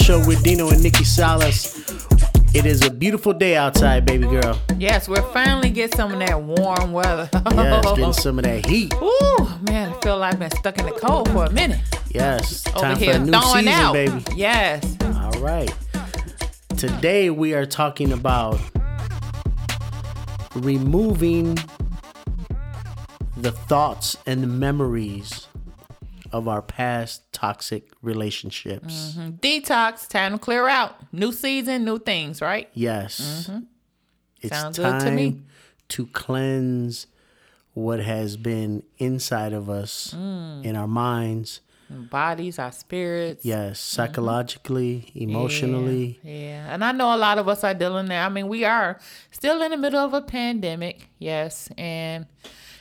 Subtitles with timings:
[0.00, 1.76] Show with Dino and Nikki Salas.
[2.54, 4.58] It is a beautiful day outside, baby girl.
[4.78, 7.28] Yes, we're finally get some of that warm weather.
[7.32, 8.92] Yes, getting some of that heat.
[8.94, 11.80] Ooh, man, I feel like I've been stuck in the cold for a minute.
[12.10, 13.92] Yes, Over time for a new season, out.
[13.92, 14.24] baby.
[14.34, 14.96] Yes.
[15.04, 15.72] All right.
[16.76, 18.58] Today we are talking about
[20.56, 21.56] removing
[23.36, 25.46] the thoughts and the memories
[26.32, 29.14] of our past toxic relationships.
[29.40, 30.96] Detox, time to clear out.
[31.12, 32.68] New season, new things, right?
[32.74, 33.18] Yes.
[33.20, 34.48] It's Mm-hmm.
[34.48, 35.40] Sounds good time to me.
[35.88, 37.06] to cleanse
[37.74, 40.64] what has been inside of us Mm.
[40.64, 41.60] in our minds.
[41.90, 43.44] Bodies, our spirits.
[43.44, 46.20] Yes, psychologically, emotionally.
[46.22, 46.72] Yeah, yeah.
[46.74, 48.22] And I know a lot of us are dealing there.
[48.22, 48.98] I mean, we are
[49.32, 52.26] still in the middle of a pandemic, yes, and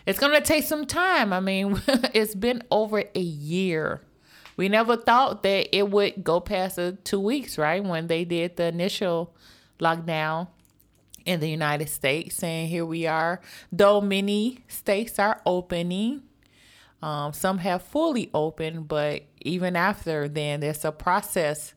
[0.05, 1.33] it's going to take some time.
[1.33, 1.81] I mean,
[2.13, 4.01] it's been over a year.
[4.57, 7.83] We never thought that it would go past the two weeks, right?
[7.83, 9.33] When they did the initial
[9.79, 10.47] lockdown
[11.25, 13.39] in the United States, And here we are.
[13.71, 16.23] Though many states are opening,
[17.01, 21.73] um, some have fully opened, but even after then, there's a process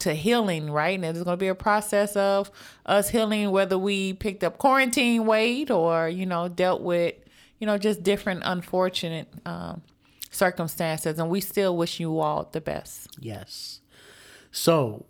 [0.00, 0.94] to healing, right?
[0.94, 2.50] And there's going to be a process of
[2.86, 7.14] us healing, whether we picked up quarantine weight or, you know, dealt with,
[7.62, 9.82] you know, just different unfortunate um,
[10.32, 11.16] circumstances.
[11.20, 13.06] And we still wish you all the best.
[13.20, 13.78] Yes.
[14.50, 15.04] So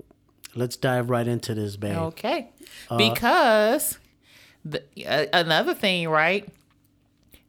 [0.54, 1.96] let's dive right into this, babe.
[1.96, 2.50] Okay.
[2.98, 3.96] because
[4.66, 6.46] the, uh, another thing, right?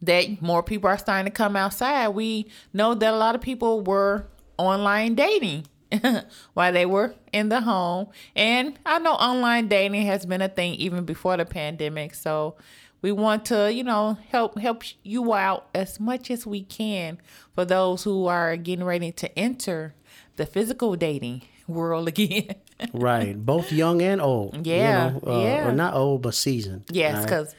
[0.01, 2.07] That more people are starting to come outside.
[2.09, 5.65] We know that a lot of people were online dating
[6.53, 8.07] while they were in the home.
[8.37, 12.13] And I know online dating has been a thing even before the pandemic.
[12.13, 12.55] So
[13.03, 17.19] we want to, you know, help help you out as much as we can
[17.53, 19.93] for those who are getting ready to enter
[20.37, 22.55] the physical dating world again.
[22.93, 23.37] Right.
[23.45, 24.65] Both young and old.
[24.65, 25.67] you Yeah, know, uh, yeah.
[25.67, 26.85] Or not old, but seasoned.
[26.89, 27.23] Yes, right?
[27.23, 27.55] because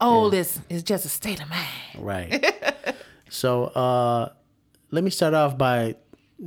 [0.00, 1.68] old is is just a state of mind.
[1.98, 2.94] Right.
[3.30, 4.28] so uh,
[4.90, 5.94] let me start off by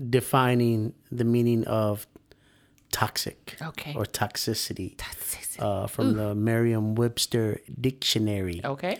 [0.09, 2.07] defining the meaning of
[2.91, 3.94] toxic Okay.
[3.96, 5.00] or toxicity
[5.59, 8.62] uh, from the Merriam Webster Dictionary.
[8.63, 9.00] Okay.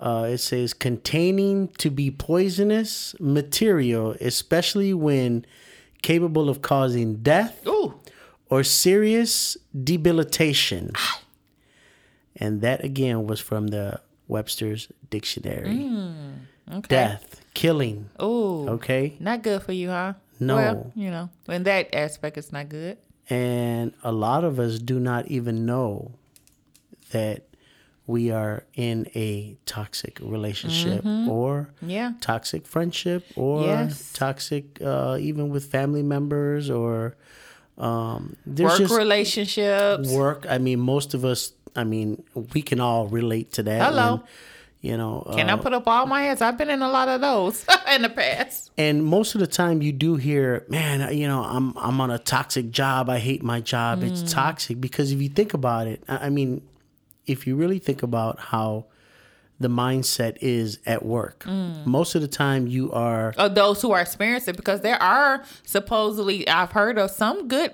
[0.00, 5.44] Uh, it says containing to be poisonous material, especially when
[6.02, 7.94] capable of causing death Ooh.
[8.50, 10.92] or serious debilitation.
[12.36, 15.90] And that again was from the Webster's Dictionary.
[16.70, 16.88] Okay.
[16.88, 18.10] Death, killing.
[18.20, 18.68] Ooh.
[18.70, 19.16] Okay.
[19.20, 20.14] Not good for you, huh?
[20.38, 20.56] No.
[20.56, 22.98] Well, you know, in that aspect, it's not good.
[23.28, 26.12] And a lot of us do not even know
[27.10, 27.42] that
[28.06, 32.12] we are in a toxic relationship or Yeah.
[32.20, 34.12] toxic friendship or Yes.
[34.12, 37.16] toxic uh, even with family members or
[37.78, 40.08] um, Work relationships.
[40.08, 40.46] work.
[40.48, 41.52] I mean, most of us.
[41.74, 42.22] I mean,
[42.54, 43.82] we can all relate to that.
[43.82, 44.10] Hello.
[44.12, 44.22] when,
[44.80, 46.40] you know, Can uh, I put up all my hands?
[46.42, 47.64] I've been in a lot of those
[47.94, 48.70] in the past.
[48.78, 52.18] and most of the time you do hear, man, you know, I'm I'm on a
[52.18, 53.08] toxic job.
[53.08, 54.00] I hate my job.
[54.00, 54.10] Mm.
[54.10, 56.62] It's toxic because if you think about it, I mean,
[57.26, 58.86] if you really think about how
[59.58, 61.86] the mindset is at work, Mm.
[61.86, 66.72] most of the time you are those who are experiencing because there are supposedly, I've
[66.72, 67.72] heard of some good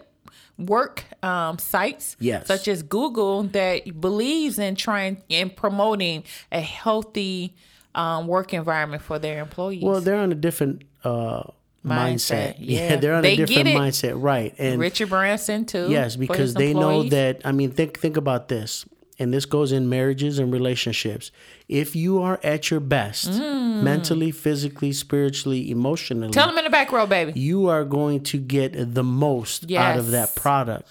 [0.58, 2.46] work um, sites, Yes.
[2.46, 7.54] such as Google, that believes in trying and promoting a healthy
[7.94, 9.82] um, work environment for their employees.
[9.82, 11.42] well, they're on a different uh,
[11.84, 11.84] mindset.
[11.84, 12.96] Mindset, yeah.
[12.96, 14.54] they're on They a different mindset, right?
[14.58, 15.90] And Richard Branson too.
[15.90, 17.40] Yes, because they know that.
[17.44, 18.86] I mean, think think about this,
[19.22, 21.30] and this goes in marriages and relationships.
[21.68, 26.32] If you are at your best, mentally, physically, spiritually, emotionally, Mm.
[26.32, 27.32] Tell them in the back row, baby.
[27.38, 30.88] you are going to get the most out of that product.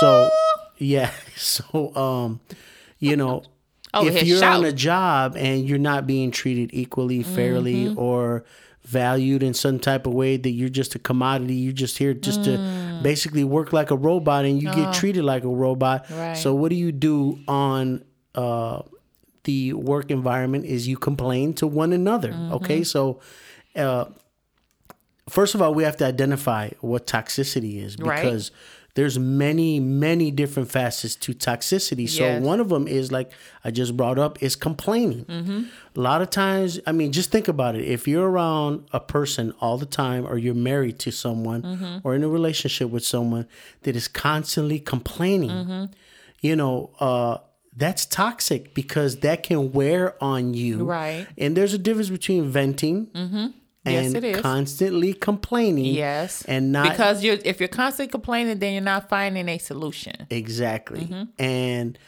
[0.00, 0.30] So,
[0.78, 1.10] yeah.
[1.36, 2.40] So, um,
[2.98, 3.42] you know,
[3.92, 7.98] Over if you're on a job and you're not being treated equally, fairly, Mm-hmm.
[7.98, 8.44] or
[8.84, 12.40] valued in some type of way that you're just a commodity, you're just here just
[12.40, 12.44] Mm.
[12.44, 16.06] to basically work like a robot and you get treated like a robot.
[16.10, 16.16] Oh.
[16.18, 16.36] Right.
[16.36, 18.04] So what do you do on
[18.34, 18.82] uh,
[19.44, 22.32] the work environment is you complain to one another.
[22.32, 22.52] Mm-hmm.
[22.54, 22.84] Okay.
[22.84, 23.20] So
[23.76, 24.06] uh,
[25.28, 28.52] first of all, we have to identify what toxicity is Right.
[28.94, 32.08] There's many, many different facets to toxicity.
[32.08, 32.42] So Yes.
[32.42, 33.32] one of them is like
[33.64, 35.24] I just brought up is complaining.
[35.24, 35.62] Mm-hmm.
[35.96, 37.84] A lot of times, I mean, just think about it.
[37.84, 41.98] If you're around a person all the time, or you're married to someone, Mm-hmm.
[42.04, 43.46] or in a relationship with someone
[43.82, 45.84] that is constantly complaining, Mm-hmm.
[46.40, 47.38] you know, uh,
[47.76, 50.84] that's toxic because that can wear on you.
[50.84, 51.26] Right.
[51.36, 53.08] And there's a difference between venting
[53.84, 54.40] Yes, and it is.
[54.40, 55.94] constantly complaining.
[55.94, 56.42] Yes.
[56.46, 60.26] And not because you're if you're constantly complaining, then you're not finding a solution.
[60.30, 61.00] Exactly.
[61.02, 61.42] Mm-hmm.
[61.42, 61.98] And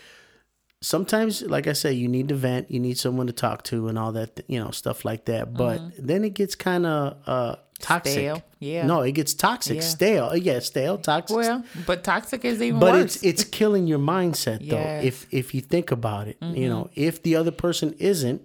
[0.81, 3.99] sometimes, like I said, you need to vent, you need someone to talk to, and
[3.99, 5.55] all that, you know, stuff like that.
[5.55, 8.13] But then it gets kind of uh, toxic.
[8.13, 8.37] Mm-hmm.
[8.37, 8.87] Stale, yeah.
[8.87, 9.83] No, it gets toxic, Yeah.
[9.83, 10.37] stale.
[10.37, 11.37] Yeah, stale, toxic.
[11.37, 13.17] Well, but toxic is even but worse.
[13.17, 14.77] it's it's killing your mindset though.
[14.77, 14.99] Yes.
[14.99, 15.09] Mm-hmm.
[15.09, 18.41] If if you think about it, you know, if the other person isn't,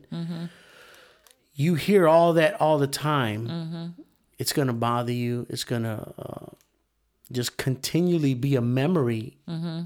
[1.62, 3.42] you hear all that all the time.
[3.48, 4.02] Mm-hmm.
[4.40, 5.46] It's gonna bother you.
[5.50, 6.48] It's gonna uh,
[7.32, 9.80] just continually be a memory Mm-hmm.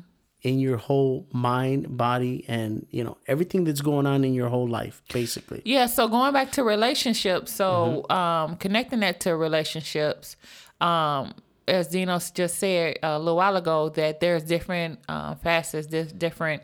[0.49, 4.69] in your whole mind, body, and you know everything that's going on in your whole
[4.79, 5.61] life, basically.
[5.65, 10.37] Yeah, so going back to relationships, so um, connecting that to relationships,
[10.79, 11.33] um,
[11.67, 16.61] as Dino just said a little while ago, that there's different uh, facets, there's different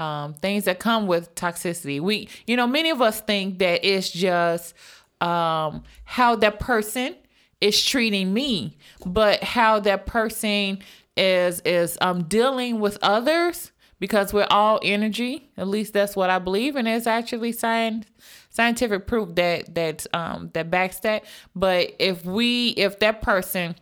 [0.00, 2.00] um, things that come with toxicity.
[2.00, 4.74] We, you know, many of us think that it's just
[5.20, 7.14] um, how that person
[7.60, 10.78] is treating me, but how that person
[11.16, 15.50] is is um, dealing with others because we're all energy.
[15.58, 18.06] At least that's what I believe, and there's actually science
[18.48, 21.24] scientific proof that that um that backs that.
[21.54, 23.76] But if we if that person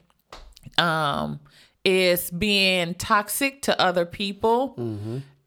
[0.78, 1.38] um
[1.84, 4.74] is being toxic to other people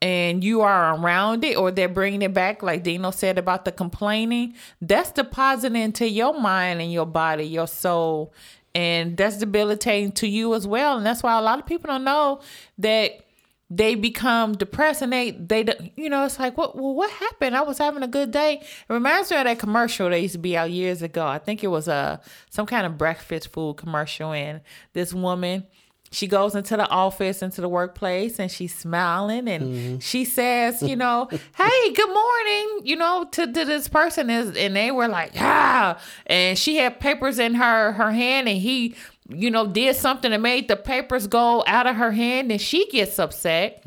[0.02, 3.72] and you are around it or they're bringing it back like dino said about the
[3.72, 8.34] complaining that's depositing into your mind and your body your soul.
[8.74, 10.96] And that's debilitating to you as well.
[10.96, 12.40] And that's why a lot of people don't know
[12.78, 13.20] that
[13.70, 15.66] they become depressed and they they
[15.96, 17.56] you know it's like what well what happened?
[17.56, 18.56] I was having a good day.
[18.62, 21.26] It reminds me of that commercial that used to be out years ago.
[21.26, 24.62] I think it was a some kind of breakfast food commercial and
[24.94, 25.66] this woman
[26.12, 30.96] she goes into the office into the workplace and she's smiling and she says you
[30.96, 31.28] know
[31.58, 35.98] hey good morning you know to, to this person is and they were like ah
[36.28, 38.94] and she had papers in her her hand and he
[39.34, 42.90] you know did something that made the papers go out of her hand and she
[42.90, 43.82] gets upset.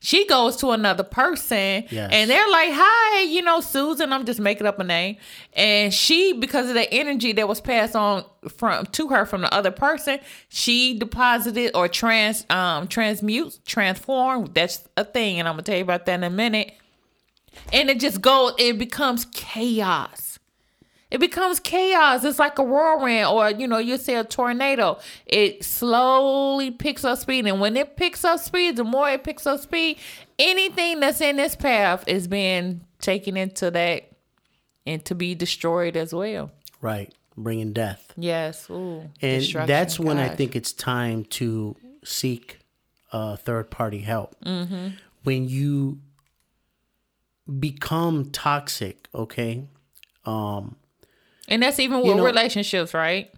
[0.00, 2.10] She goes to another person Yes.
[2.12, 5.16] and they're like hi you know susan i'm just making up a name.
[5.52, 8.24] And she because of the energy that was passed on
[8.56, 10.18] from to her from the other person
[10.48, 15.82] she deposited or trans um transmutes transform that's a thing and i'm gonna tell you
[15.82, 16.72] about that in a minute.
[17.72, 20.27] And it just goes it becomes chaos
[21.10, 22.24] it becomes chaos.
[22.24, 24.98] It's like a whirlwind, or you know, you say a tornado.
[25.26, 29.46] It slowly picks up speed, and when it picks up speed, the more it picks
[29.46, 29.98] up speed,
[30.38, 34.10] anything that's in this path is being taken into that
[34.86, 36.50] and to be destroyed as well.
[36.80, 38.12] Right, bringing death.
[38.16, 42.58] Yes, ooh, and that's when I think it's time to seek
[43.12, 44.36] uh, third party help.
[44.44, 44.88] Mm-hmm.
[45.24, 46.00] When you
[47.58, 49.64] become toxic, okay?
[50.24, 50.76] Um,
[51.48, 53.30] and that's even with you know- relationships, right?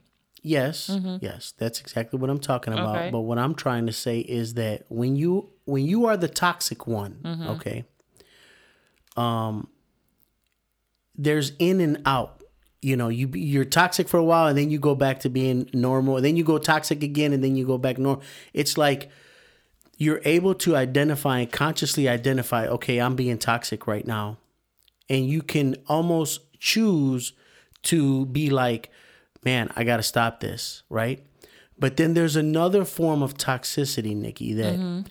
[0.43, 0.91] yes,
[1.21, 2.87] yes, that's exactly what I'm talking about.
[2.89, 2.97] Mm-hmm.
[2.99, 3.11] Okay.
[3.11, 6.87] But what I'm trying to say is that when you when you are the toxic
[6.87, 7.49] one, Mm-hmm.
[7.49, 7.85] okay,
[9.17, 9.69] um,
[11.17, 12.43] there's in and out.
[12.83, 15.69] You know, you you're toxic for a while, and then you go back to being
[15.75, 16.17] normal.
[16.17, 18.23] And then you go toxic again, and then you go back normal.
[18.55, 19.11] It's like
[19.99, 22.67] you're able to identify and consciously identify.
[22.67, 24.39] Okay, I'm being toxic right now,
[25.11, 27.35] and you can almost choose
[27.85, 28.91] to be like,
[29.45, 31.25] man, I got to stop this, right?
[31.79, 35.09] But then there's another form of toxicity, Nikki, that mm-hmm.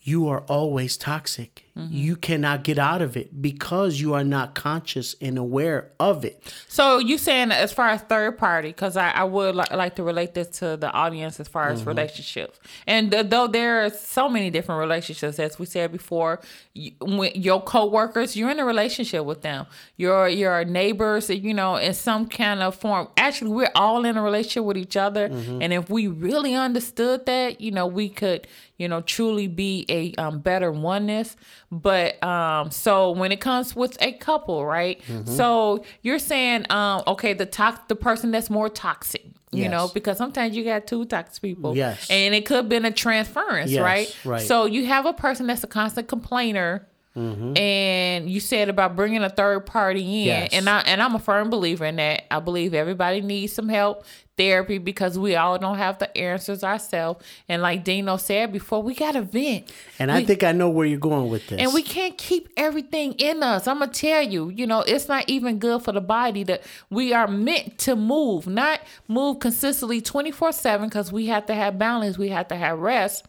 [0.00, 1.65] you are always toxic.
[1.78, 6.42] You cannot get out of it because you are not conscious and aware of it.
[6.68, 10.02] So you saying as far as third party, because I, I would li- like to
[10.02, 11.88] relate this to the audience as far as Mm-hmm.
[11.90, 16.40] relationships, and th- though there are so many different relationships, as we said before,
[16.72, 16.92] you,
[17.34, 19.66] your coworkers, you're in a relationship with them.
[19.98, 23.08] Your your neighbors, you know, in some kind of form.
[23.18, 25.60] Actually, we're all in a relationship with each other, Mm-hmm.
[25.60, 28.46] and if we really understood that, you know, we could,
[28.78, 31.36] you know, truly be a um, better oneness.
[31.72, 35.00] But um, so when it comes with a couple, right?
[35.08, 35.30] Mm-hmm.
[35.34, 39.70] So you're saying, um, okay, the tox- the person that's more toxic, you Yes.
[39.72, 42.06] know, because sometimes you got two toxic people, Yes.
[42.08, 44.16] and it could have been a transference, Yes, right?
[44.24, 44.42] right.
[44.42, 46.86] So you have a person that's a constant complainer.
[47.16, 50.26] And you said about bringing a third party in, Mm-hmm.
[50.26, 50.48] Yes.
[50.52, 52.24] and I and I'm a firm believer in that.
[52.30, 54.04] I believe everybody needs some help,
[54.36, 57.24] therapy, because we all don't have the answers ourselves.
[57.48, 59.72] And like Dino said before, we got to vent.
[59.98, 61.58] And I think I know where you're going with this.
[61.60, 63.66] And we can't keep everything in us.
[63.66, 67.12] I'm gonna tell you, you know, it's not even good for the body that we
[67.14, 72.18] are meant to move, not move consistently 24 7 because we have to have balance,
[72.18, 73.24] we have to have rest.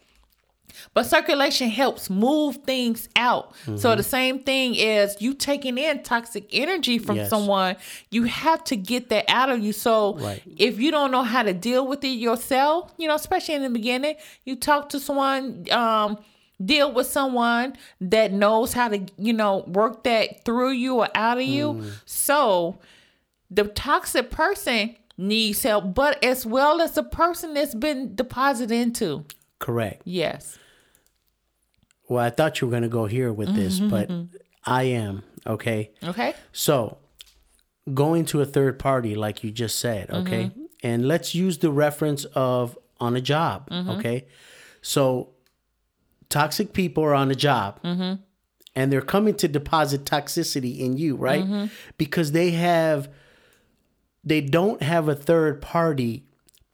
[0.94, 3.54] But circulation helps move things out.
[3.78, 7.30] So the same thing is you taking in toxic energy from Yes.
[7.30, 7.76] someone,
[8.12, 9.74] you have to get that out of you.
[9.74, 10.42] So Right.
[10.58, 13.70] if you don't know how to deal with it yourself, you know, especially in the
[13.70, 16.18] beginning, you talk to someone, um,
[16.64, 21.38] deal with someone that knows how to, you know, work that through you or out
[21.38, 21.84] of you.
[22.06, 22.80] So
[23.52, 29.26] the toxic person needs help, but as well as the person that's been deposited into.
[29.60, 30.02] Correct.
[30.06, 30.58] Yes.
[32.10, 34.10] Well, I thought you were going to go here with this, Mm-hmm, but
[34.66, 35.24] I am.
[35.46, 35.92] Okay.
[36.04, 36.34] Okay.
[36.52, 36.98] So,
[37.94, 40.46] going to a third party, like you just said, okay?
[40.46, 40.62] Mm-hmm.
[40.84, 43.90] And let's use the reference of on a job, Mm-hmm.
[43.92, 44.28] okay?
[44.82, 45.30] So,
[46.30, 48.22] toxic people are on a job Mm-hmm.
[48.76, 51.44] and they're coming to deposit toxicity in you, right?
[51.44, 51.66] Mm-hmm.
[51.98, 53.10] Because they have,
[54.24, 56.26] they don't have a third party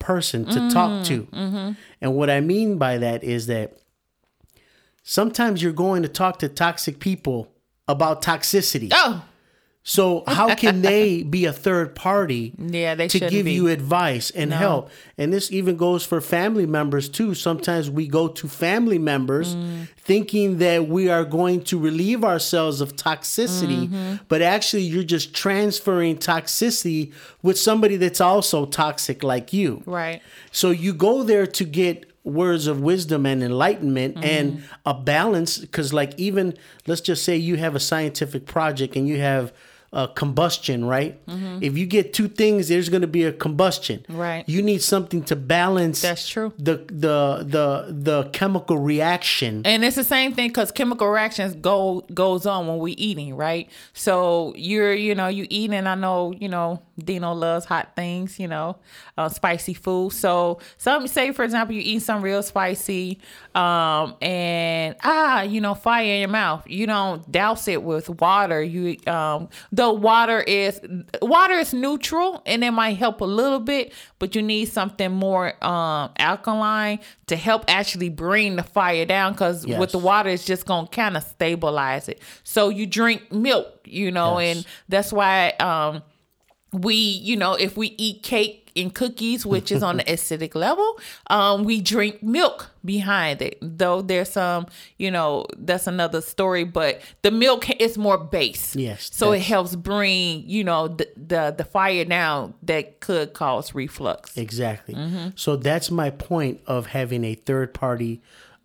[0.04, 1.22] person to talk to.
[1.24, 1.72] Mm-hmm.
[2.02, 3.78] And what I mean by that is that
[5.02, 7.50] sometimes you're going to talk to toxic people
[7.88, 8.90] about toxicity.
[8.92, 9.24] Oh,
[9.86, 13.52] So how can they be a third party yeah, they to give be.
[13.52, 14.90] you advice and help?
[15.18, 17.34] And this even goes for family members too.
[17.34, 19.88] Sometimes we go to family members Mm.
[19.98, 24.14] thinking that we are going to relieve ourselves of toxicity, Mm-hmm.
[24.28, 27.12] but actually you're just transferring toxicity
[27.42, 29.82] with somebody that's also toxic like you.
[29.84, 30.22] right.
[30.50, 35.92] So you go there to get words of wisdom and enlightenment and a balance because
[35.92, 39.52] like even let's just say you have a scientific project and you have
[39.94, 41.18] uh, combustion right
[41.62, 44.44] if you get two things there's going to be a combustion Right.
[44.48, 46.52] you need something to balance That's true.
[46.58, 47.66] the the the
[48.10, 52.78] the chemical reaction And it's the same thing because chemical reactions go goes on when
[52.78, 53.68] we eating, right?
[53.92, 55.86] So you're, you know, you eating.
[55.86, 58.76] I know, you know, Dino loves hot things, you know,
[59.16, 60.12] uh, spicy food.
[60.12, 63.20] So some say, for example, you eat some real spicy,
[63.54, 66.62] um, and ah, you know, fire in your mouth.
[66.66, 68.62] You don't douse it with water.
[68.62, 69.48] You, um,
[69.84, 70.80] though water is
[71.22, 75.48] water is neutral and it might help a little bit, but you need something more
[75.64, 79.78] um alkaline to help actually bring the fire down because Yes.
[79.80, 84.10] with the water it's just gonna kind of stabilize it so you drink milk you
[84.10, 84.56] know Yes.
[84.56, 86.02] and that's why um
[86.72, 90.98] we you know if we eat cake and cookies which is on the acidic level
[91.28, 94.66] um we drink milk behind it though there's some
[94.98, 99.74] you know that's another story but the milk is more base Yes, so it helps
[99.76, 104.94] bring you know the the, the fire down that could cause reflux Exactly.
[104.94, 105.28] Mm-hmm.
[105.36, 108.20] So that's my point of having a third party,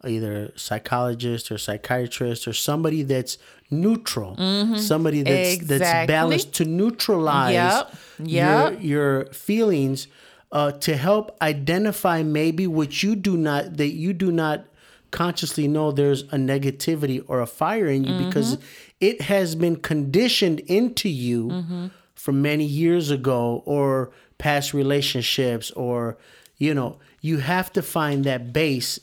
[0.05, 3.37] either psychologist or psychiatrist or somebody that's
[3.71, 4.35] neutral,
[4.77, 6.07] somebody that's that's Mm-hmm.
[6.07, 7.93] Balanced to neutralize Yep.
[8.19, 8.77] your Yep.
[8.83, 10.07] your feelings,
[10.51, 14.65] uh, to help identify maybe what you do not that you do not
[15.11, 18.57] consciously know there's a negativity or a fire in you because
[18.99, 26.17] it has been conditioned into you from many years ago or past relationships or
[26.57, 28.99] you know you have to find that base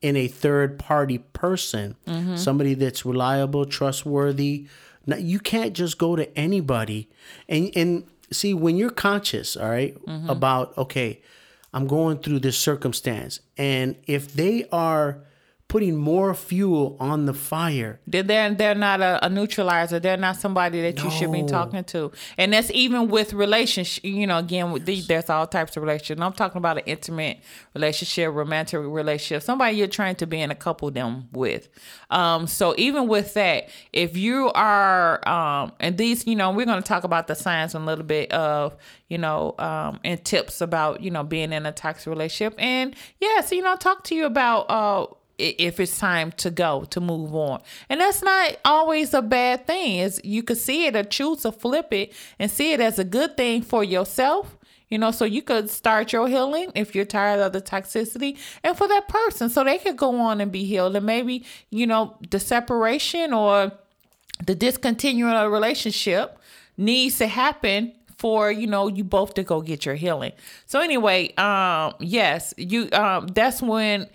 [0.00, 2.36] in a third party person mm-hmm.
[2.36, 4.66] somebody that's reliable trustworthy.
[5.06, 7.08] Now, you can't just go to anybody
[7.48, 10.28] and and see when you're conscious all right, mm-hmm.
[10.28, 11.20] about okay
[11.72, 13.40] i'm going through this circumstance.
[13.56, 15.24] And if they are
[15.68, 20.00] putting more fuel on the fire They're they're, not a, a neutralizer.
[20.00, 22.10] They're not somebody that you should be talking to.
[22.38, 24.02] And that's even with relationship.
[24.02, 26.22] You know, again, with the, there's all types of relationships.
[26.22, 27.40] I'm talking about an intimate
[27.74, 31.68] relationship, romantic relationship, somebody you're trying to be in a couple them with.
[32.08, 36.82] Um, so even with that, if you are, um, and these, you know, we're going
[36.82, 38.74] to talk about the science a little bit of,
[39.08, 42.54] you know, um, and tips about, you know, being in a toxic relationship.
[42.58, 45.06] And yes, you know, talk to you about, uh,
[45.38, 47.62] if it's time to go to move on.
[47.88, 50.00] And that's not always a bad thing.
[50.00, 53.04] Is you could see it or choose to flip it and see it as a
[53.04, 57.40] good thing for yourself you know so you could start your healing if you're tired
[57.40, 59.48] of the toxicity and for that person.
[59.50, 60.96] So they could go on and be healed.
[60.96, 63.72] And maybe you know the separation or
[64.44, 66.38] the discontinuing of a relationship
[66.76, 70.32] needs to happen for you know you both to go get your healing.
[70.66, 74.08] So anyway um yes you um that's when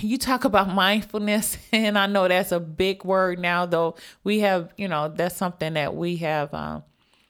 [0.00, 3.94] you talk about mindfulness and i know that's a big word now though
[4.24, 6.82] we have you know that's something that we have um,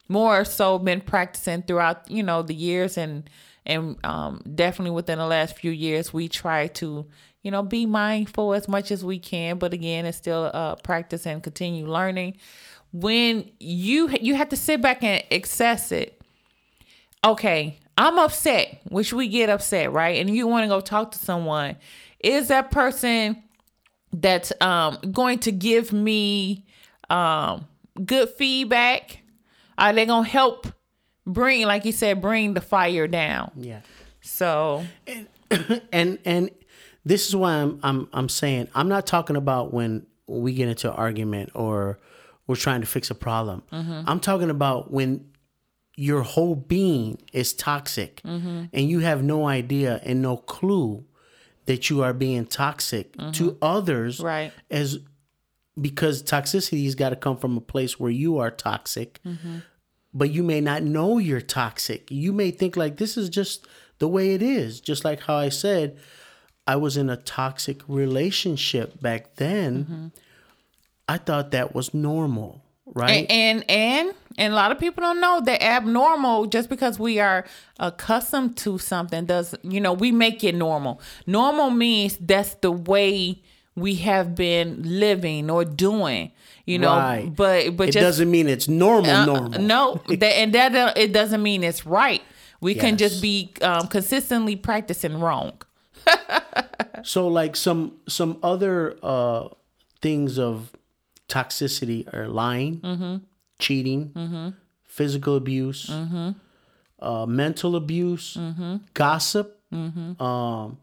[0.08, 3.28] more so been practicing throughout you know the years and
[3.66, 7.06] and um, definitely within the last few years we try to
[7.42, 11.26] you know be mindful as much as we can but again it's still uh, practice
[11.26, 12.36] and continue learning
[12.92, 16.18] when you you have to sit back and access it
[17.24, 20.20] okay, I'm upset, which we get upset, right?
[20.20, 21.76] And you want to go talk to someone.
[22.20, 23.42] Is that person
[24.12, 26.66] that's um going to give me
[27.10, 27.66] um
[28.04, 29.20] good feedback?
[29.76, 30.66] Are they gonna help
[31.26, 33.52] bring, like you said, bring the fire down?
[33.56, 33.80] Yeah.
[34.20, 34.84] So
[35.92, 36.50] and and
[37.04, 40.90] this is why I'm I'm I'm saying I'm not talking about when we get into
[40.90, 41.98] an argument or
[42.46, 43.62] we're trying to fix a problem.
[44.06, 45.26] I'm talking about when
[45.96, 51.04] your whole being is toxic and you have no idea and no clue
[51.68, 53.56] that you are being toxic to mm-hmm.
[53.60, 54.52] others Right.
[54.70, 55.00] as
[55.78, 59.58] because toxicity's got to come from a place where you are toxic mm-hmm.
[60.14, 62.10] but you may not know you're toxic.
[62.10, 63.66] You may think like this is just
[63.98, 64.80] the way it is.
[64.80, 65.98] Just like how i said
[66.66, 69.84] i was in a toxic relationship back then.
[69.84, 70.06] Mm-hmm.
[71.06, 72.62] I thought that was normal
[72.94, 73.26] right?
[73.28, 77.20] And, and and and a lot of people don't know that abnormal just because we
[77.20, 77.44] are
[77.78, 81.00] accustomed to something does you know we make it normal.
[81.26, 83.42] Normal means that's the way
[83.74, 86.32] we have been living or doing
[86.68, 86.96] you know?
[86.96, 87.34] Right.
[87.34, 89.60] but but it just doesn't mean it's normal uh, normal.
[89.60, 92.22] no that, and that uh, it doesn't mean it's right.
[92.60, 95.52] We can just be um, consistently practicing wrong.
[97.04, 99.48] So like some some other uh
[100.02, 100.72] things of
[101.28, 103.22] toxicity are lying,
[103.58, 105.90] cheating, physical abuse,
[107.00, 108.38] uh, mental abuse,
[108.94, 109.60] gossip.
[109.72, 110.78] Um,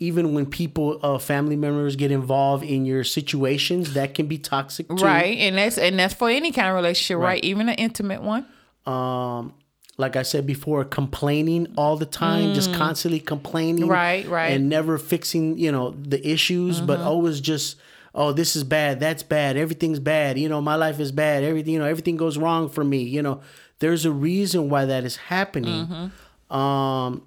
[0.00, 4.88] even when people, uh, family members get involved in your situations, that can be toxic
[4.88, 4.94] too.
[5.04, 8.44] right and that's and that's for any kind of relationship right, even an intimate one
[8.86, 9.54] um
[9.96, 13.90] like I said before, complaining all the time, just constantly complaining, Mm.
[13.90, 14.48] Right, right.
[14.50, 17.08] and never fixing, you know, the issues, but Mm-hmm.
[17.08, 17.76] always just,
[18.14, 21.74] oh, this is bad, that's bad, everything's bad, you know, my life is bad, everything,
[21.74, 23.40] you know, everything goes wrong for me, you know.
[23.80, 25.86] There's a reason why that is happening.
[25.86, 26.56] Mm-hmm.
[26.56, 27.22] Um,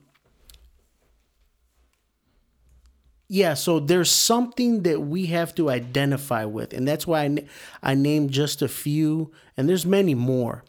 [3.28, 7.38] yeah, so there's something that we have to identify with, and that's why I,
[7.84, 10.64] I named just a few, and there's many more.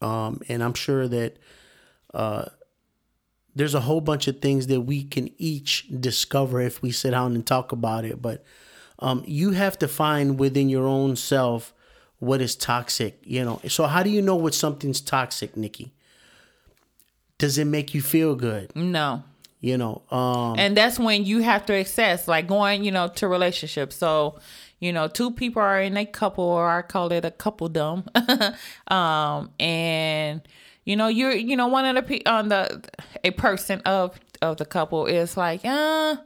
[0.00, 1.38] Um, and I'm sure that
[2.14, 2.44] uh,
[3.56, 7.34] there's a whole bunch of things that we can each discover if we sit down
[7.34, 8.22] and talk about it.
[8.22, 8.44] But
[8.98, 11.74] um, you have to find within your own self
[12.18, 13.18] what is toxic.
[13.22, 15.92] You know, so how do you know what something's toxic, Nikki?
[17.38, 18.74] Does it make you feel good?
[18.74, 19.22] no
[19.60, 23.28] You know, um, and that's when you have to assess like going you know to
[23.28, 24.38] relationships so
[24.80, 28.04] you know two people are in a couple or i call it a couple dumb
[28.88, 30.42] um and
[30.84, 32.82] you know you're you know one of the pe- on the
[33.24, 36.16] a person of of the couple is like uh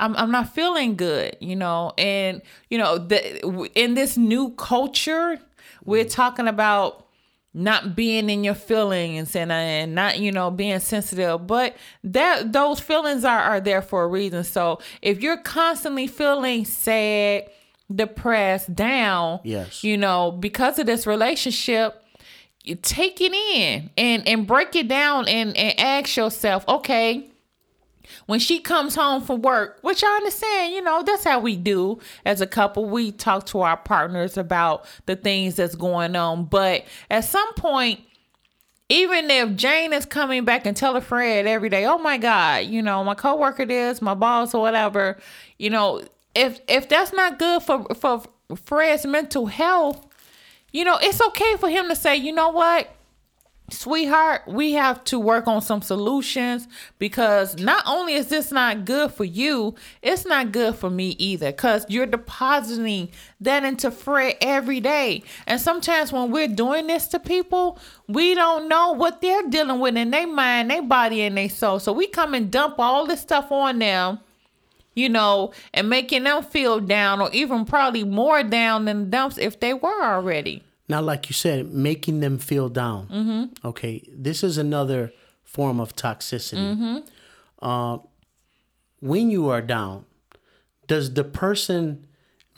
[0.00, 5.38] I'm, I'm not feeling good, you know, and you know the in this new culture,
[5.84, 6.10] we're mm.
[6.10, 7.06] talking about
[7.52, 11.46] not being in your feelings and uh, and not you know being sensitive.
[11.46, 14.42] But that those feelings are are there for a reason.
[14.44, 17.50] So if you're constantly feeling sad
[17.94, 19.82] depressed down Yes.
[19.82, 22.04] you know because of this relationship
[22.62, 27.29] you take it in and and break it down and and ask yourself okay
[28.26, 31.98] when she comes home from work, which I understand, you know, that's how we do
[32.24, 32.86] as a couple.
[32.86, 36.44] We talk to our partners about the things that's going on.
[36.44, 38.00] But at some point,
[38.88, 42.82] even if Jane is coming back and telling Fred every day, oh my God, you
[42.82, 45.18] know, my coworker this, my boss or whatever,
[45.58, 46.02] you know,
[46.34, 48.22] if if that's not good for for
[48.56, 50.06] Fred's mental health,
[50.72, 52.88] you know, it's okay for him to say, you know what?
[53.72, 59.12] Sweetheart, we have to work on some solutions because not only is this not good
[59.12, 63.08] for you, it's not good for me either because you're depositing
[63.40, 65.22] that into Fred every day.
[65.46, 67.78] And sometimes when we're doing this to people,
[68.08, 71.78] we don't know what they're dealing with in their mind, their body, and their soul.
[71.78, 74.20] So we come and dump all this stuff on them.
[74.92, 79.60] You know, and making them feel down, or even probably more down than dumps if
[79.60, 80.64] they were already.
[80.90, 83.06] Now, like you said, making them feel down.
[83.06, 83.66] Mm-hmm.
[83.68, 85.12] Okay, this is another
[85.44, 87.04] form of toxicity.
[87.62, 87.98] Uh,
[88.98, 90.04] when you are down,
[90.88, 92.06] does the person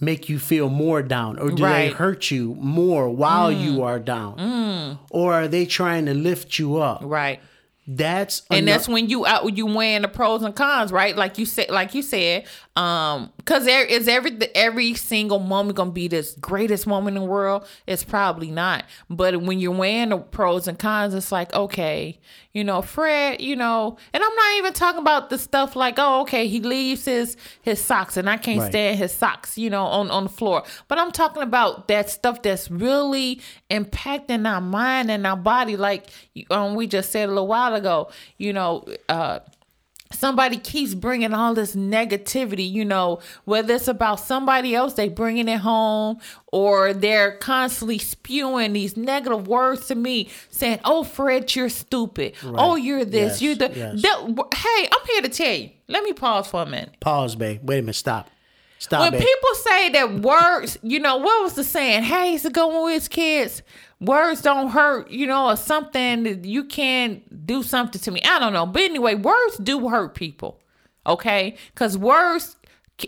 [0.01, 4.99] make you feel more down, or do they hurt you more while you are down,
[5.11, 7.01] or are they trying to lift you up?
[7.05, 7.39] Right.
[7.87, 11.17] That's and ano- that's when you out you weighing the pros and cons, right?
[11.17, 15.91] Like you said, like you said, um, because there is every every single moment gonna
[15.91, 17.67] be this greatest moment in the world.
[17.87, 22.19] It's probably not, but when you're weighing the pros and cons, it's like okay,
[22.55, 26.23] you know, Fred, you know, and I'm not even talking about the stuff like oh,
[26.23, 28.71] okay, he leaves his his socks and I can't Right.
[28.71, 30.63] stand his socks, you know, on on the floor.
[30.89, 36.07] But I'm talking about that stuff that's really impacting our mind and our body, like
[36.51, 38.11] um, we just said a little while ago.
[38.39, 39.41] You know, uh,
[40.13, 45.49] somebody keeps bringing all this negativity, you know, whether it's about somebody else, they bringing
[45.49, 46.19] it home,
[46.53, 52.35] or they're constantly spewing these negative words to me, saying, "Oh, Fred, you're stupid.
[52.45, 53.41] Oh, you're this.
[53.41, 54.03] Yes, You're the." yes.
[54.03, 55.71] that- hey, I'm here to tell you.
[55.89, 56.99] Let me pause for a minute.
[57.01, 57.61] Pause, babe.
[57.63, 57.97] Wait a minute.
[57.97, 58.31] Stop.
[58.83, 59.21] Stop, When babe.
[59.21, 62.03] people say that words, you know, what was the saying?
[62.03, 63.63] Hey, he's going with his kids.
[64.01, 66.43] Words don't hurt, you know, or something.
[66.43, 68.21] You can do something to me.
[68.25, 68.67] I don't know.
[68.67, 70.59] But anyway, words do hurt people.
[71.07, 71.55] Okay?
[71.73, 72.57] Because words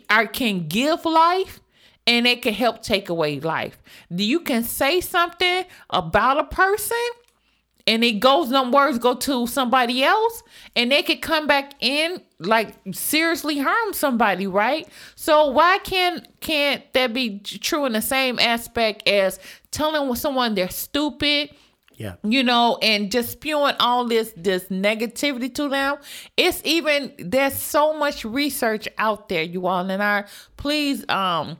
[0.08, 1.60] are, can give life
[2.06, 3.82] and it can help take away life.
[4.10, 6.96] You can say something about a person
[7.86, 10.42] and it goes them words go to somebody else
[10.74, 16.90] and they could come back in like seriously harm somebody right so why can't can't
[16.92, 19.38] that be true in the same aspect as
[19.70, 21.50] telling someone they're stupid
[21.96, 22.14] yeah.
[22.22, 25.98] you know, and just spewing all this this negativity to them.
[26.36, 30.24] It's even there's so much research out there, you all, and I
[30.56, 31.56] please um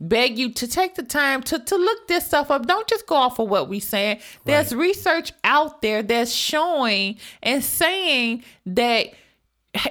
[0.00, 2.66] beg you to take the time to to look this stuff up.
[2.66, 4.20] Don't just go off of what we're saying.
[4.44, 9.08] There's research out there that's showing and saying that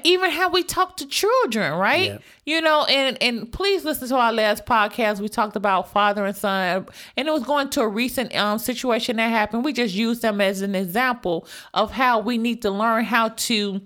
[0.03, 2.19] even how we talk to children, right?
[2.45, 5.19] You know, and and please listen to our last podcast.
[5.19, 9.17] We talked about father and son, and it was going to a recent um situation
[9.17, 9.63] that happened.
[9.63, 13.81] We just used them as an example of how we need to learn how to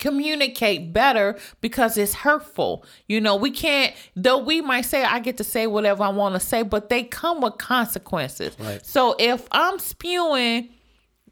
[0.00, 2.84] communicate better because it's hurtful.
[3.06, 6.34] You know, we can't though we might say I get to say whatever I want
[6.34, 8.56] to say, but they come with consequences.
[8.58, 8.84] Right.
[8.84, 10.70] So if I'm spewing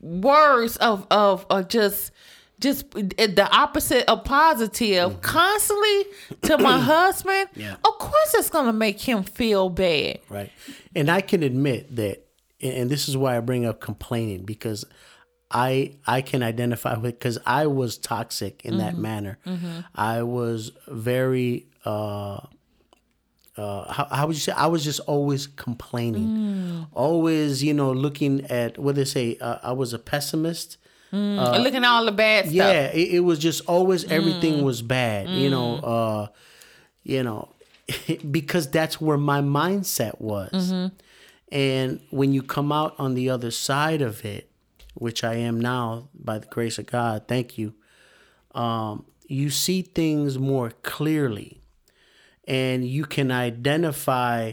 [0.01, 2.13] words of of, of just
[2.61, 5.21] just eh, the opposite of positive mm-hmm.
[5.21, 6.05] constantly
[6.43, 7.75] to my husband, Yeah.
[7.75, 10.21] of course it's gonna make him feel bad.
[10.29, 10.51] Right.
[10.95, 12.27] And I can admit that,
[12.61, 14.85] and this is why I bring up complaining because
[15.51, 19.39] I I can identify with because I was toxic in that manner.
[19.95, 22.41] I was very uh
[23.57, 28.45] uh how, how would you say I was just always complaining, always you know looking
[28.47, 29.37] at what they say.
[29.41, 30.77] Uh, I was a pessimist.
[31.11, 32.55] Looking at all the bad stuff.
[32.55, 35.31] Yeah, it, it was just always everything was bad.
[35.31, 36.27] You know, uh,
[37.03, 37.49] you know,
[38.31, 40.53] because that's where my mindset was.
[41.51, 44.48] And when you come out on the other side of it,
[44.95, 47.75] which I am now by the grace of God, thank you.
[48.55, 51.61] Um, you see things more clearly,
[52.47, 54.53] and you can identify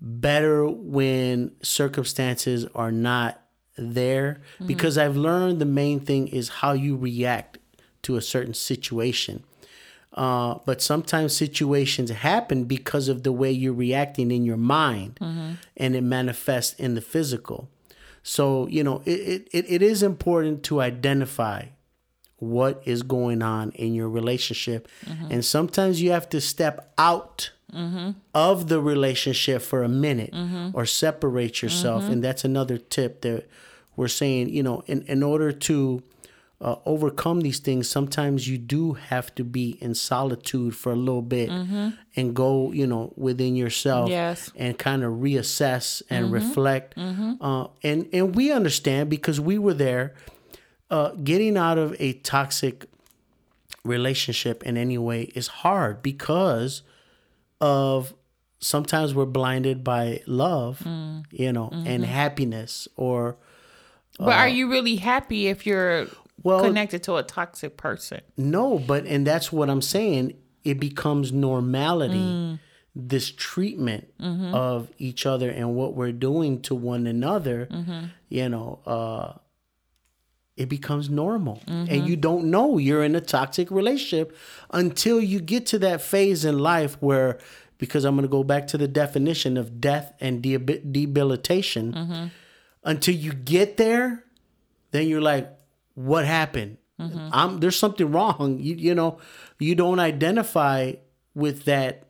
[0.00, 3.40] better when circumstances are not
[3.76, 7.58] there because I've learned the main thing is how you react
[8.02, 9.44] to a certain situation.
[10.12, 15.18] Uh, but sometimes situations happen because of the way you're reacting in your mind
[15.76, 17.68] and it manifests in the physical.
[18.28, 21.68] So, you know, it, it, it is important to identify
[22.36, 24.86] what is going on in your relationship.
[25.06, 25.32] Mm-hmm.
[25.32, 28.10] And sometimes you have to step out mm-hmm.
[28.34, 30.70] of the relationship for a minute mm-hmm.
[30.74, 32.04] or separate yourself.
[32.04, 33.48] And that's another tip that
[33.96, 36.02] we're saying, you know, in, in order to
[36.60, 41.22] uh, overcome these things, sometimes you do have to be in solitude for a little
[41.22, 41.50] bit
[42.16, 44.50] and go, you know, within yourself Yes.
[44.56, 46.94] and kind of reassess and reflect.
[46.98, 50.14] Uh, and, and we understand because we were there
[50.90, 52.86] uh, getting out of a toxic
[53.84, 56.82] relationship in any way is hard because
[57.60, 58.14] of
[58.60, 60.82] sometimes we're blinded by love,
[61.30, 63.36] you know, and happiness or
[64.18, 66.08] But are you really happy if you're
[66.42, 68.20] Well- connected to a toxic person?
[68.36, 70.34] no, but and that's what I'm saying.
[70.64, 72.16] It becomes normality.
[72.16, 72.58] Mm.
[72.94, 74.52] This treatment mm-hmm.
[74.54, 78.06] of each other and what we're doing to one another, mm-hmm.
[78.28, 79.34] you know, uh,
[80.56, 81.62] it becomes normal.
[81.68, 82.06] And mm-hmm.
[82.06, 84.36] you don't know you're in a toxic relationship
[84.70, 87.38] until you get to that phase in life where,
[87.78, 92.32] because I'm going to go back to the definition of death and debi- debilitation,
[92.82, 94.24] until you get there,
[94.90, 95.48] then you're like,
[95.98, 96.78] what happened?
[97.00, 97.28] Mm-hmm.
[97.32, 98.58] I'm, there's something wrong.
[98.60, 99.18] You, you know,
[99.58, 100.92] you don't identify
[101.34, 102.04] with that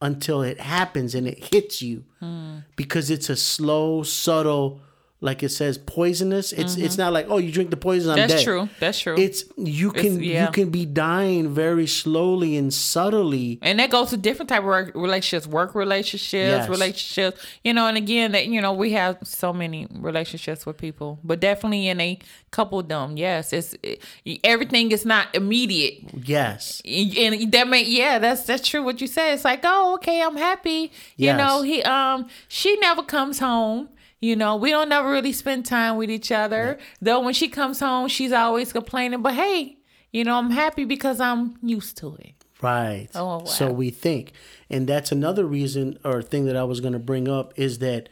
[0.00, 2.60] until it happens and it hits you hmm.
[2.76, 4.80] because it's a slow, subtle,
[5.22, 6.52] like it says, poisonous.
[6.52, 8.44] It's it's not like oh, you drink the poison, I'm That's dead.
[8.44, 8.68] true.
[8.80, 9.16] That's true.
[9.18, 10.46] It's you can yeah.
[10.46, 13.58] you can be dying very slowly and subtly.
[13.62, 16.68] and that goes to different type of work relationships, work relationships, Yes.
[16.68, 17.44] relationships.
[17.64, 21.38] You know, and again, that you know, we have so many relationships with people, but
[21.40, 22.18] definitely in a
[22.50, 24.02] couple them, yes, it's it,
[24.42, 25.98] everything is not immediate.
[26.26, 30.22] Yes, and that may yeah that's that's true what you said it's like oh okay
[30.22, 31.38] i'm happy you Yes.
[31.38, 33.88] know he um she never comes home
[34.20, 37.80] you know we don't never really spend time with each other though when she comes
[37.80, 39.76] home she's always complaining but hey
[40.12, 42.34] you know, I'm happy because I'm used to it.
[42.60, 43.06] Right.
[43.14, 43.44] Oh, wow.
[43.44, 44.32] So we think.
[44.68, 48.08] And that's another reason or thing that I was going to bring up is that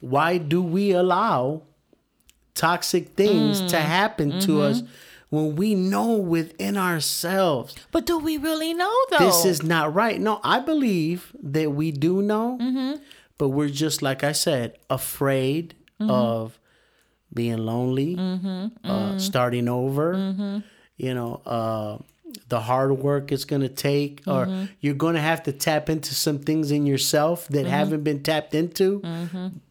[0.00, 1.62] why do we allow
[2.54, 3.80] toxic things to Mm.
[3.80, 4.60] happen to Mm-hmm.
[4.60, 4.82] us
[5.28, 9.18] when we know within ourselves But do we really know though?
[9.18, 10.20] this is not right?
[10.20, 13.02] No, I believe that we do know, Mm-hmm.
[13.40, 16.10] But we're just, like I said, afraid Mm-hmm.
[16.10, 16.58] of
[17.40, 18.12] being lonely,
[18.84, 20.58] Uh, starting over, Mm-hmm.
[20.96, 21.92] you know, uh,
[22.48, 24.64] the hard work it's going to take, or Mm-hmm.
[24.80, 27.78] you're going to have to tap into some things in yourself that Mm-hmm.
[27.80, 29.02] haven't been tapped into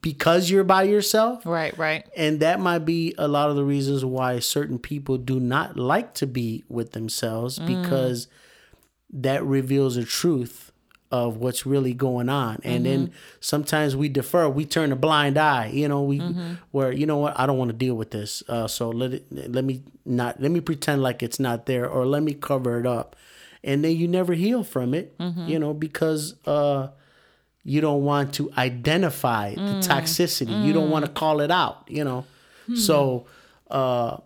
[0.02, 1.46] because you're by yourself.
[1.46, 2.04] right, right.
[2.16, 6.14] And that might be a lot of the reasons why certain people do not like
[6.22, 8.28] to be with themselves because
[9.12, 10.69] that reveals a truth
[11.12, 12.60] of what's really going on.
[12.64, 16.20] And then sometimes we defer, we turn a blind eye, you know, we
[16.72, 18.44] where you know what, I don't want to deal with this.
[18.48, 22.06] Uh, so let it let me not let me pretend like it's not there or
[22.06, 23.16] let me cover it up.
[23.64, 25.16] And then you never heal from it,
[25.50, 26.90] you know, because uh
[27.64, 30.66] you don't want to identify the toxicity.
[30.66, 32.26] You don't want to call it out, you know.
[32.76, 33.26] So
[33.72, 34.18] uh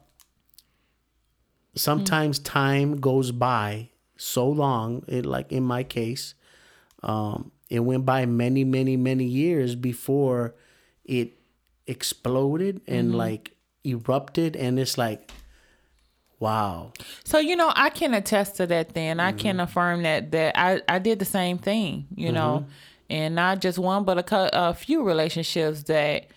[1.75, 6.35] sometimes time goes by so long, it like in my case,
[7.03, 10.53] um it went by many, many, many years before
[11.05, 11.33] it
[11.87, 13.51] exploded and like
[13.83, 15.31] erupted and it's like
[16.39, 16.91] wow.
[17.23, 18.93] So you know, I can attest to that.
[18.93, 22.07] Then I can affirm that that I I did the same thing.
[22.15, 22.65] You know,
[23.09, 26.27] and not just one, but a, a few relationships that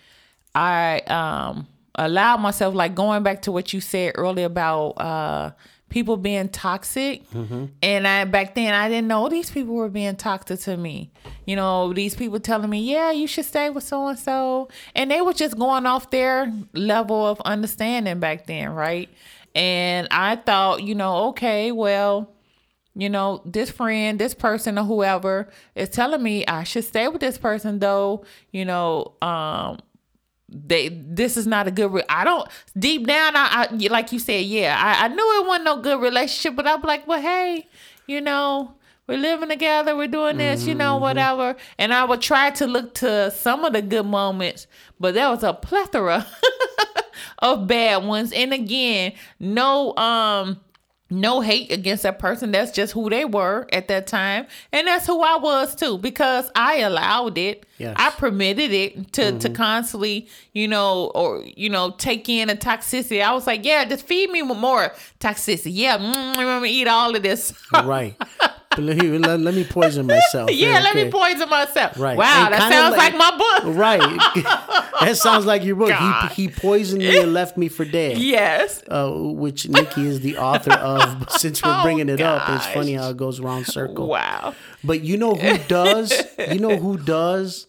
[0.55, 5.51] I um allowed myself, like going back to what you said earlier about uh
[5.89, 7.23] people being toxic.
[7.81, 11.11] And I back then I didn't know these people were being toxic to me.
[11.45, 15.09] You know, these people telling me, "Yeah, you should stay with so and so," and
[15.09, 19.09] they were just going off their level of understanding back then, right?
[19.55, 22.29] And I thought, you know, okay, well,
[22.95, 27.21] you know, this friend, this person or whoever is telling me I should stay with
[27.21, 29.79] this person though, you know, um
[30.49, 34.19] they this is not a good re- I don't deep down I, I like you
[34.19, 37.67] said, yeah, I, I knew it wasn't no good relationship, but I'm like, well hey,
[38.05, 38.75] you know,
[39.07, 41.55] we're living together, we're doing this, you know, whatever.
[41.77, 44.67] And I would try to look to some of the good moments,
[44.99, 46.27] but there was a plethora
[47.39, 48.31] of bad ones.
[48.33, 50.59] And again, no um
[51.09, 52.51] no hate against that person.
[52.51, 54.47] That's just who they were at that time.
[54.71, 57.65] And that's who I was too, because I allowed it.
[57.77, 57.95] Yes.
[57.97, 63.23] I permitted it to, to constantly, you know, or, you know, take in a toxicity.
[63.23, 65.71] I was like, yeah, just feed me with more toxicity.
[65.73, 67.53] Yeah, mm, eat all of this.
[67.71, 68.15] Right.
[68.77, 70.51] Let, me- let, me poison myself.
[70.53, 71.99] yeah, let me poison myself.
[71.99, 72.17] Right.
[72.17, 73.75] Wow, And that sounds like- like, my book.
[73.75, 73.99] Right.
[75.01, 75.89] that sounds like your book.
[75.89, 76.31] God.
[76.31, 78.17] He, he poisoned me and left me for dead.
[78.17, 78.83] Yes.
[78.87, 81.29] Uh, which Nikki is the author of.
[81.31, 84.07] Since we're Oh, bringing it up, it's funny how it goes round circle.
[84.07, 84.53] Wow.
[84.83, 86.13] But you know who does?
[86.51, 87.67] you know who does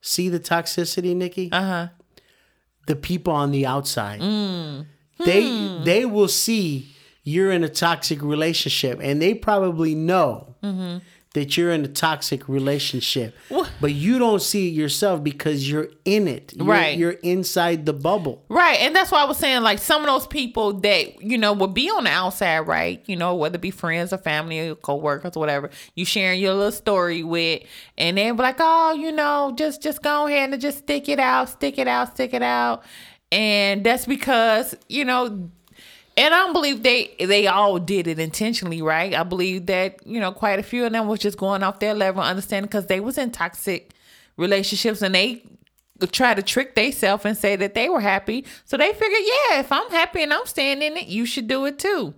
[0.00, 1.50] see the toxicity, Nikki?
[1.52, 1.88] Uh huh.
[2.86, 4.20] The people on the outside.
[5.18, 6.94] They they will see
[7.26, 10.98] you're in a toxic relationship, and they probably know mm-hmm.
[11.34, 13.34] that you're in a toxic relationship,
[13.80, 16.52] but you don't see it yourself because you're in it.
[16.56, 16.96] You're, Right.
[16.96, 18.44] You're inside the bubble.
[18.48, 18.78] Right.
[18.78, 21.74] And that's why I was saying, like, some of those people that, you know, would
[21.74, 23.02] be on the outside, right?
[23.06, 26.40] You know, whether it be friends or family or co workers or whatever, you sharing
[26.40, 27.64] your little story with,
[27.98, 31.18] and they be like, oh, you know, just just go ahead and just stick it
[31.18, 32.84] out, stick it out, stick it out.
[33.32, 35.50] And that's because, you know,
[36.16, 39.14] and I don't believe they they all did it intentionally, right?
[39.14, 41.94] I believe that you know quite a few of them was just going off their
[41.94, 43.92] level understanding because they was in toxic
[44.36, 45.42] relationships and they
[46.12, 48.44] try to trick themselves and say that they were happy.
[48.64, 51.64] So they figured, yeah, if I'm happy and I'm staying in it, you should do
[51.64, 52.14] it too.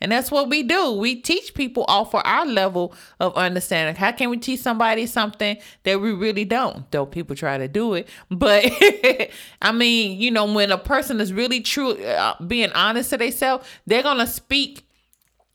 [0.00, 0.92] And that's what we do.
[0.92, 3.96] We teach people off for our level of understanding.
[3.96, 6.88] How can we teach somebody something that we really don't?
[6.90, 8.64] Though people try to do it, but
[9.62, 13.66] I mean, you know, when a person is really true, uh, being honest to themselves,
[13.86, 14.84] they're gonna speak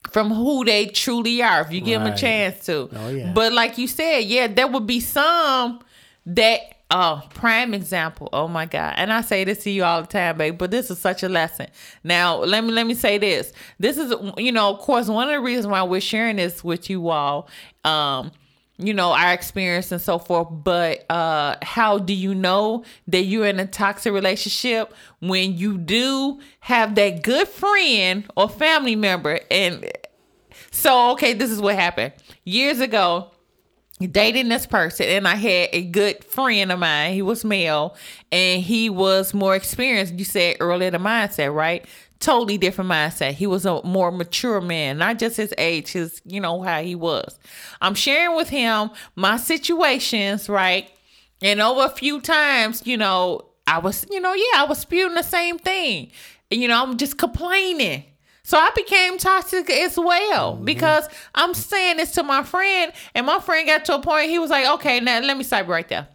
[0.10, 2.90] from who they truly are if you give them a chance to.
[2.94, 3.32] Oh, yeah.
[3.34, 5.80] But like you said, yeah, there would be some
[6.26, 8.30] that uh prime example.
[8.34, 8.94] Oh my God.
[8.98, 11.30] And I say this to you all the time, babe, but this is such a
[11.30, 11.68] lesson.
[12.04, 13.52] Now, let me let me say this.
[13.80, 16.90] This is you know, of course, one of the reasons why we're sharing this with
[16.90, 17.50] you all.
[17.84, 18.32] Um
[18.80, 23.46] you know our experience and so forth but uh how do you know that you're
[23.46, 29.90] in a toxic relationship when you do have that good friend or family member and
[30.72, 32.14] so okay this is what happened
[32.46, 33.30] years ago
[34.12, 37.14] dating this person and I had a good friend of mine.
[37.14, 37.96] He was male
[38.32, 40.14] and he was more experienced.
[40.14, 41.86] You said earlier the mindset, right?
[42.20, 43.34] Totally different mindset.
[43.34, 46.96] He was a more mature man, not just his age, his, you know, how he
[46.96, 47.38] was.
[47.82, 50.90] I'm sharing with him my situations, right?
[51.42, 55.16] And over a few times, you know, I was, you know, yeah, I was spewing
[55.16, 56.12] the same thing.
[56.50, 58.06] You know, I'm just complaining.
[58.46, 60.66] So I became toxic as well mm-hmm.
[60.66, 64.40] because I'm saying this to my friend, and my friend got to a point, he
[64.40, 66.08] was like, okay, now let me stop right there.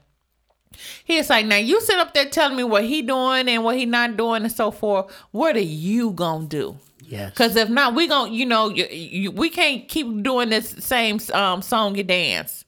[1.05, 3.77] He was like, now you sit up there telling me what he doing and what
[3.77, 5.11] he not doing and so forth.
[5.31, 6.77] What are you gonna do?
[7.03, 7.31] Yes.
[7.31, 11.19] Because if not, we gonna, you know, you, you, we can't keep doing this same
[11.33, 12.67] um, song and dance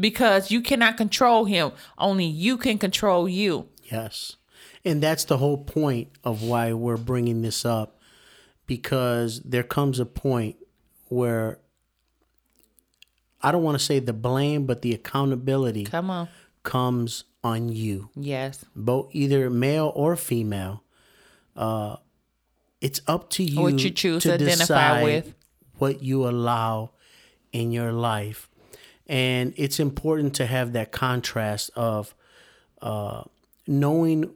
[0.00, 1.72] because you cannot control him.
[1.98, 3.68] Only you can control you.
[3.84, 4.36] Yes.
[4.84, 8.00] And that's the whole point of why we're bringing this up
[8.66, 10.56] because there comes a point
[11.08, 11.58] where
[13.42, 16.28] I don't want to say the blame, but the accountability come on
[16.62, 18.10] comes on you.
[18.14, 20.84] Yes, both either male or female.
[21.56, 21.96] Uh,
[22.80, 25.34] it's up to you what you choose to, to identify with,
[25.78, 26.92] what you allow
[27.52, 28.48] in your life,
[29.06, 32.14] and it's important to have that contrast of
[32.80, 33.24] uh,
[33.66, 34.32] knowing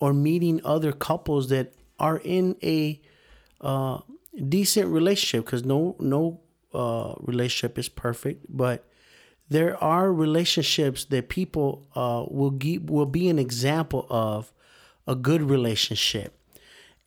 [0.00, 3.00] or meeting other couples that are in a
[3.60, 3.98] uh,
[4.48, 6.40] decent relationship because no no
[6.72, 8.84] uh, relationship is perfect, but
[9.48, 14.52] there are relationships that people uh, will give, will be an example of
[15.06, 16.38] a good relationship,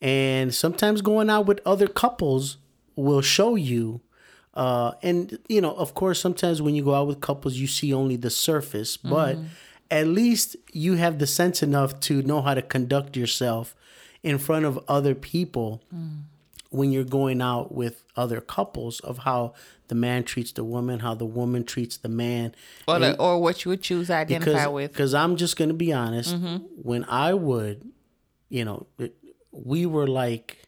[0.00, 2.58] and sometimes going out with other couples
[2.96, 4.00] will show you.
[4.54, 7.92] Uh, and you know, of course, sometimes when you go out with couples, you see
[7.92, 9.46] only the surface, but mm-hmm.
[9.90, 13.76] at least you have the sense enough to know how to conduct yourself
[14.22, 15.82] in front of other people.
[15.94, 16.22] Mm
[16.70, 19.54] when you're going out with other couples of how
[19.88, 22.54] the man treats the woman, how the woman treats the man,
[22.86, 24.92] or the, or what you would choose to identify because, with.
[24.92, 26.56] Because I'm just going to be honest, mm-hmm.
[26.82, 27.90] when I would,
[28.50, 29.14] you know, it,
[29.50, 30.62] we were like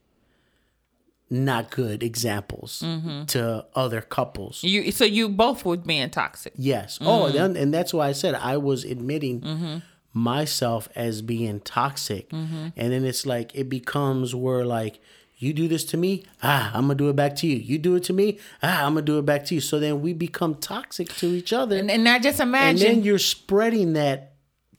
[1.29, 3.27] not good examples mm-hmm.
[3.27, 4.65] to other couples.
[4.65, 6.55] You so you both were being toxic.
[6.57, 6.99] Yes.
[6.99, 7.09] Mm-hmm.
[7.09, 9.79] Oh, and, and that's why I said I was admitting mm-hmm.
[10.13, 12.69] Myself as being toxic, mm-hmm.
[12.77, 15.01] and then it's like it becomes where like
[15.41, 17.57] you do this to me, ah, I'm gonna do it back to you.
[17.57, 19.61] You do it to me, ah, I'm gonna do it back to you.
[19.61, 21.79] So then we become toxic to each other.
[21.79, 22.87] And, and not just imagine.
[22.87, 24.35] And then you're spreading that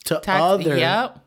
[0.05, 0.77] to Tox- other.
[0.77, 1.17] Yep.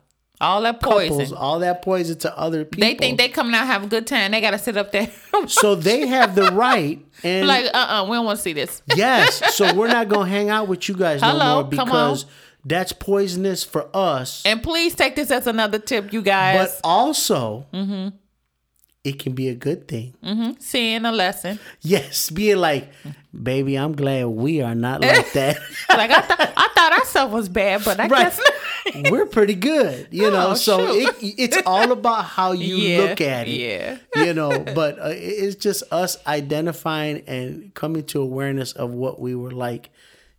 [0.41, 1.09] All that poison.
[1.09, 2.87] Couples, all that poison to other people.
[2.87, 4.31] They think they coming out have a good time.
[4.31, 5.09] They gotta sit up there.
[5.47, 8.53] so they have the right and like uh uh-uh, uh we don't want to see
[8.53, 8.81] this.
[8.95, 9.55] yes.
[9.55, 12.25] So we're not gonna hang out with you guys Hello, no more because
[12.65, 14.43] that's poisonous for us.
[14.45, 16.57] And please take this as another tip, you guys.
[16.57, 18.09] But also, mm-hmm
[19.05, 20.15] it can be a good thing.
[20.23, 20.53] Mm-hmm.
[20.59, 21.59] Seeing a lesson.
[21.81, 22.89] Yes, being like,
[23.31, 25.57] baby, I'm glad we are not like that.
[25.89, 28.33] like I, th- I thought our stuff was bad, but I right.
[28.33, 30.07] guess we're pretty good.
[30.09, 33.51] You know, oh, so it, it's all about how you yeah, look at it.
[33.51, 39.21] Yeah, you know, but uh, it's just us identifying and coming to awareness of what
[39.21, 39.91] we were like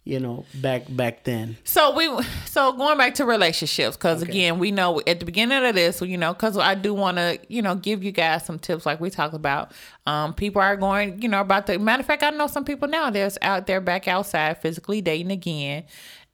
[0.06, 2.08] you know back back then so we
[2.46, 4.30] so going back to relationships because okay.
[4.30, 7.38] again we know at the beginning of this you know because i do want to
[7.48, 9.72] you know give you guys some tips like we talked about
[10.06, 12.86] um people are going you know about the matter of fact i know some people
[12.86, 15.84] now that's out there back outside physically dating again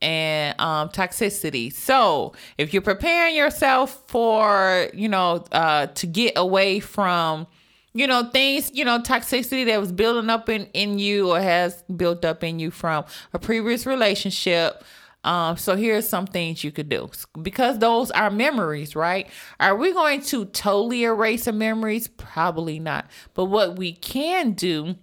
[0.03, 1.73] and um, toxicity.
[1.73, 7.47] So, if you're preparing yourself for, you know, uh, to get away from
[7.95, 11.83] you know things you know toxicity that was building up in in you or has
[11.97, 14.83] built up in you from a previous relationship
[15.25, 17.09] um, so here's some things you could do
[17.41, 19.29] because those are memories, right?
[19.61, 22.09] Are we going to totally erase the memories?
[22.09, 23.09] Probably not.
[23.35, 24.97] But what we can do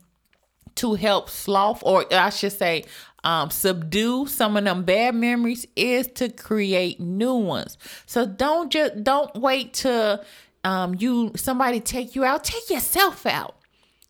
[0.75, 2.83] to help slough, or I should say,
[3.23, 7.77] um, subdue some of them bad memories is to create new ones.
[8.05, 10.23] So don't just don't wait to
[10.63, 13.55] um, you somebody take you out, take yourself out.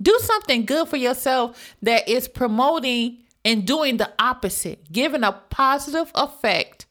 [0.01, 6.11] Do something good for yourself that is promoting and doing the opposite, giving a positive
[6.15, 6.85] effect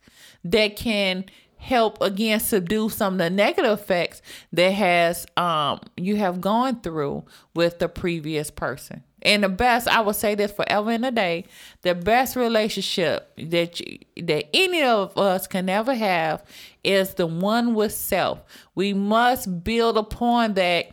[0.45, 1.25] that can
[1.59, 7.25] help again subdue some of the negative effects that has um you have gone through
[7.55, 9.03] with the previous person.
[9.23, 11.47] And the best, I would say this forever and a day,
[11.83, 16.45] the best relationship that you, that any of us can ever have
[16.85, 18.41] is the one with self.
[18.77, 20.93] We must build upon that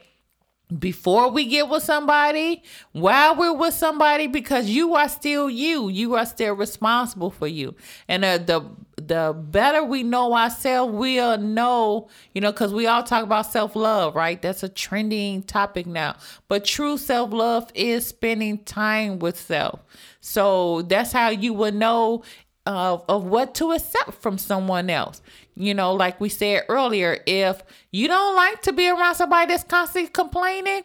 [0.80, 5.89] before we get with somebody, while we're with somebody, because you are still you.
[5.89, 7.76] You are still responsible for you.
[8.07, 8.61] And uh, the
[8.98, 13.76] the better we know ourselves, we'll know, you know, because we all talk about self
[13.76, 14.41] love, right?
[14.41, 16.16] That's a trending topic now.
[16.48, 19.82] But true self love is spending time with self.
[20.22, 22.24] So that's how you will know
[22.66, 25.22] of, of what to accept from someone else.
[25.56, 29.64] You know, like we said earlier, if you don't like to be around somebody that's
[29.64, 30.84] constantly complaining,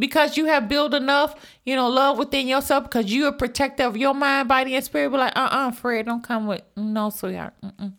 [0.00, 1.34] because you have built enough,
[1.64, 5.10] you know, love within yourself because you are protector of your mind, body, and spirit.
[5.10, 7.54] But like, uh, uh Fred, don't come with no, sweetheart.
[7.62, 7.92] Mm-mm.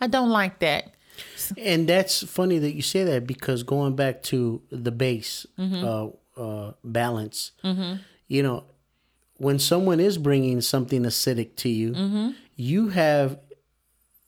[0.00, 0.94] I don't like that.
[1.56, 5.84] And that's funny that you say that because going back to the base mm-hmm.
[5.84, 7.96] uh, uh, balance, mm-hmm.
[8.26, 8.64] you know,
[9.36, 12.30] when someone is bringing something acidic to you, mm-hmm.
[12.56, 13.38] you have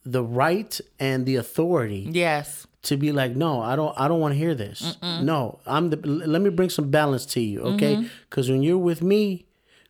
[0.05, 2.07] the right and the authority.
[2.11, 4.97] Yes to be like, no, I don't, I don't want to hear this.
[5.03, 5.23] Mm-mm.
[5.23, 5.97] No, I'm the.
[5.97, 8.09] Let me bring some balance to you, okay?
[8.29, 8.55] Because mm-hmm.
[8.55, 9.47] when you're with me,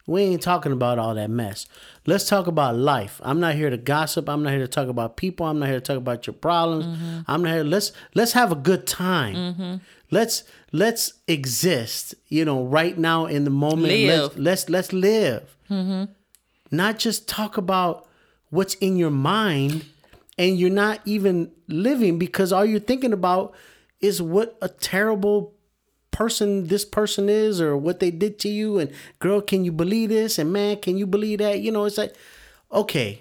[0.07, 1.67] we ain't talking about all that mess.
[2.07, 3.21] Let's talk about life.
[3.25, 4.29] I'm not here to gossip.
[4.29, 5.47] I'm not here to talk about people.
[5.47, 6.87] I'm not here to talk about your problems.
[6.87, 7.21] Mm-hmm.
[7.27, 7.65] I'm not here.
[7.65, 9.35] Let's let's have a good time.
[9.35, 9.75] Mm-hmm.
[10.11, 12.15] Let's let's exist.
[12.29, 13.89] You know, right now in the moment.
[13.89, 14.37] Live.
[14.37, 15.57] Let's let's, let's live.
[15.71, 16.13] Mm-hmm.
[16.71, 18.07] Not just talk about
[18.51, 19.87] what's in your mind
[20.39, 23.55] and you're not even living because all you're thinking about
[24.01, 25.55] is what a terrible
[26.11, 30.11] person this person is or what they did to you and girl can you believe
[30.11, 32.14] this and man can you believe that you know it's like
[32.70, 33.20] okay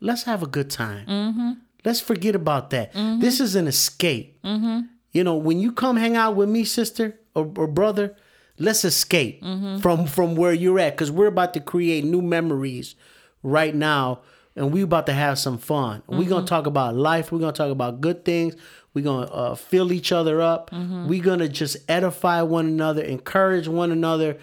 [0.00, 1.50] let's have a good time mm-hmm.
[1.84, 3.20] let's forget about that mm-hmm.
[3.20, 4.80] this is an escape mm-hmm.
[5.12, 8.16] you know when you come hang out with me sister or, or brother
[8.58, 9.76] let's escape mm-hmm.
[9.78, 12.94] from from where you're at because we're about to create new memories
[13.42, 14.20] right now
[14.56, 16.00] and we about to have some fun.
[16.00, 16.18] Mm-hmm.
[16.18, 17.32] We're gonna talk about life.
[17.32, 18.56] We're gonna talk about good things.
[18.94, 20.70] We're gonna uh, fill each other up.
[20.70, 21.08] Mm-hmm.
[21.08, 24.38] We're gonna just edify one another, encourage one another.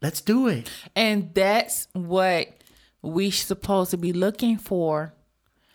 [0.00, 0.70] Let's do it.
[0.94, 2.48] And that's what
[3.02, 5.14] we supposed to be looking for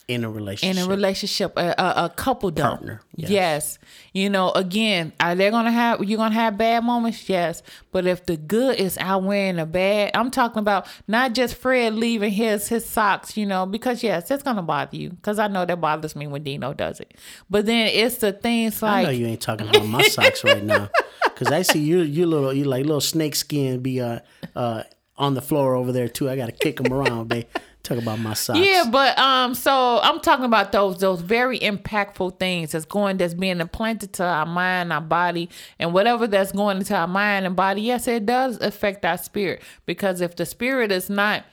[0.08, 0.78] in a relationship.
[0.78, 2.52] In a relationship, a, a, a couple.
[2.52, 3.02] Partner.
[3.16, 3.30] Yes.
[3.30, 3.80] yes.
[4.12, 7.30] You know, again, are they gonna have you're gonna have bad moments?
[7.30, 7.64] Yes.
[7.92, 12.32] But if the good is outweighing the bad, I'm talking about not just Fred leaving
[12.32, 15.12] his his socks, you know, because yes, it's gonna bother you.
[15.12, 17.14] Because I know that bothers me when Dino does it.
[17.50, 20.64] But then it's the things like I know you ain't talking about my socks right
[20.64, 20.90] now.
[21.36, 24.20] Cause I see you you little you like little snake skin be uh
[24.56, 24.84] uh
[25.18, 26.30] on the floor over there too.
[26.30, 27.46] I gotta kick them around, babe.
[27.84, 28.60] Talk about my socks.
[28.60, 33.34] Yeah, but um, so I'm talking about those those very impactful things that's going that's
[33.34, 37.58] being implanted to our mind, our body, and whatever that's going into our mind and
[37.58, 37.82] body.
[37.82, 41.44] Yes, it does affect our spirit because if the spirit is not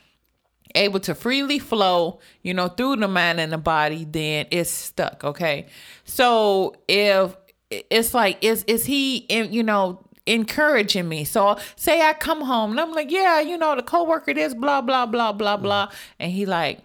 [0.76, 5.24] able to freely flow, you know, through the mind and the body, then it's stuck.
[5.24, 5.66] Okay,
[6.04, 7.36] so if
[7.70, 11.24] it's like is is he in you know encouraging me.
[11.24, 14.80] So say I come home and I'm like, yeah, you know, the coworker this, blah,
[14.80, 15.62] blah, blah, blah, mm.
[15.62, 15.90] blah.
[16.18, 16.80] And he like,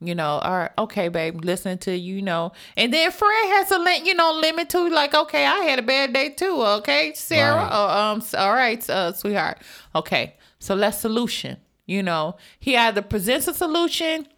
[0.00, 2.52] you know, all right, okay, babe, listen to you know.
[2.76, 6.12] And then Fred has a you know, limit to like, okay, I had a bad
[6.12, 7.56] day too, okay, Sarah.
[7.56, 7.72] Right.
[7.72, 9.58] Uh, um, all right, uh, sweetheart.
[9.96, 11.56] Okay, so let's solution.
[11.86, 14.28] You know, he either presents a solution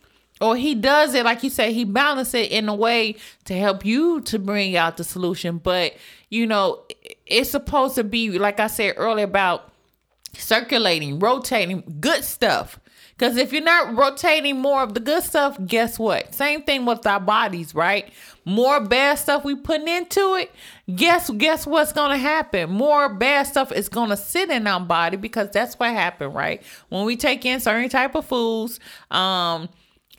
[0.41, 3.85] or he does it like you say he balances it in a way to help
[3.85, 5.59] you to bring out the solution.
[5.59, 5.95] But
[6.31, 6.85] you know
[7.27, 9.73] it's supposed to be like i said earlier about
[10.35, 12.79] circulating rotating good stuff.
[13.13, 16.35] Because if you're not rotating more of the good stuff guess what?
[16.35, 18.11] Same thing with our bodies right?
[18.47, 20.51] More bad stuff we putting into it
[20.95, 22.71] guess guess what's gonna happen?
[22.71, 26.63] More bad stuff is gonna sit in our body because that's what happened right?
[26.89, 28.81] When we take in certain type of foods
[29.11, 29.69] um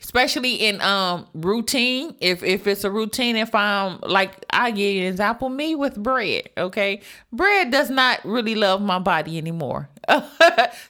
[0.02, 2.14] especially in um routine.
[2.20, 5.96] If if it's a routine if i'm like i give you an example me with
[6.02, 7.00] bread okay?
[7.32, 9.88] Bread does not really love my body anymore.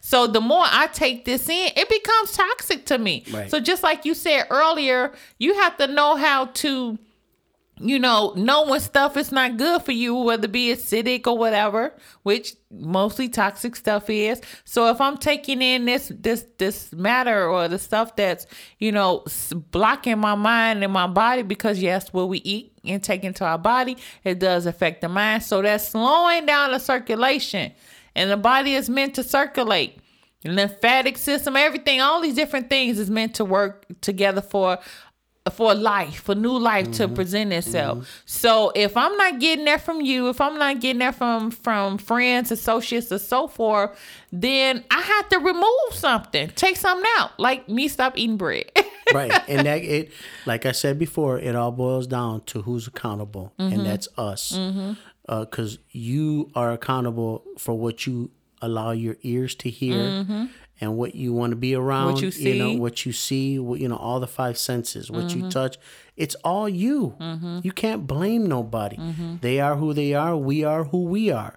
[0.01, 3.25] So the more i take this in it becomes toxic to me.
[3.33, 3.51] Right.
[3.51, 6.99] so just like you said earlier you have to know how to
[7.79, 11.95] you know, knowing stuff is not good for you, whether it be acidic or whatever,
[12.23, 14.41] which mostly toxic stuff is.
[14.65, 18.47] So if I'm taking in this this this matter or the stuff that's
[18.79, 19.25] you know
[19.71, 23.59] blocking my mind and my body, because yes, what we eat and take into our
[23.59, 25.43] body, it does affect the mind.
[25.43, 27.73] So that's slowing down the circulation,
[28.15, 29.99] and the body is meant to circulate.
[30.45, 34.79] lymphatic system, everything, all these different things is meant to work together for
[35.51, 37.09] for life, for new life mm-hmm.
[37.09, 37.99] to present itself.
[37.99, 38.07] Mm-hmm.
[38.27, 41.99] So if I'm not getting that from you, if I'm not getting that from from
[41.99, 43.99] friends, associates, or so forth,
[44.31, 48.71] then I have to remove something, take something out, like me stop eating bread.
[49.15, 50.13] right, and that it,
[50.47, 53.73] like I said before, it all boils down to who's accountable, mm-hmm.
[53.73, 54.93] and that's us, because mm-hmm.
[55.29, 58.31] uh, you are accountable for what you
[58.63, 60.47] allow your ears to hear, mm-hmm.
[60.81, 62.13] And what you want to be around.
[62.15, 62.59] What you know see.
[62.59, 62.81] Mm-hmm.
[62.81, 63.59] what you see.
[63.59, 65.11] What, you know all the five senses.
[65.11, 65.77] What you touch.
[66.17, 67.17] It's all you.
[67.63, 68.97] You can't blame nobody.
[68.97, 69.37] Mm-hmm.
[69.41, 70.37] They are who they are.
[70.37, 71.55] We are who we are.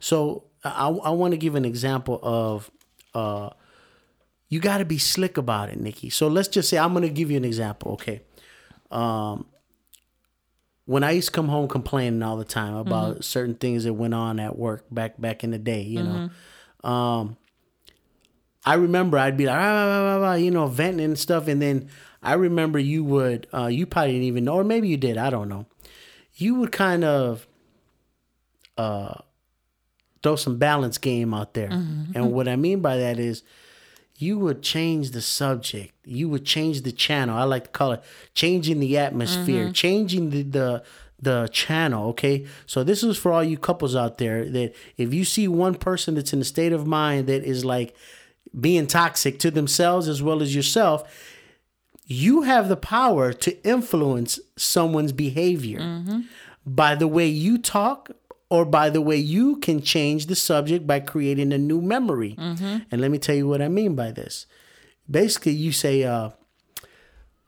[0.00, 2.70] So I, I want to give an example of.
[3.14, 3.50] Uh,
[4.50, 6.08] you got to be slick about it, Nikki.
[6.08, 7.92] So let's just say I'm going to give you an example.
[7.92, 8.22] Okay.
[8.90, 9.44] Um,
[10.86, 13.20] when I used to come home complaining all the time about Mm-hmm.
[13.22, 16.30] certain things that went on at work back back in the day, you know,
[16.88, 17.36] um,
[18.68, 21.60] I remember I'd be like, ah, ah, ah, ah, you know, venting and stuff, and
[21.62, 21.88] then
[22.22, 25.30] I remember you would, uh, you probably didn't even know, or maybe you did, I
[25.30, 25.64] don't know.
[26.34, 27.46] You would kind of
[28.76, 29.14] uh,
[30.22, 31.70] throw some balance game out there,
[32.14, 33.42] and what I mean by that is
[34.18, 35.94] you would change the subject.
[36.04, 37.36] You would change the channel.
[37.38, 38.02] I like to call it
[38.34, 40.82] changing the atmosphere, changing the, the
[41.20, 42.08] the channel.
[42.10, 45.74] Okay, so this is for all you couples out there that if you see one
[45.74, 47.96] person that's in a state of mind that is like
[48.58, 51.04] being toxic to themselves as well as yourself,
[52.06, 55.80] you have the power to influence someone's behavior
[56.66, 58.10] by the way you talk
[58.50, 62.34] or by the way you can change the subject by creating a new memory.
[62.90, 64.46] And let me tell you what I mean by this.
[65.10, 66.30] Basically, you say, uh,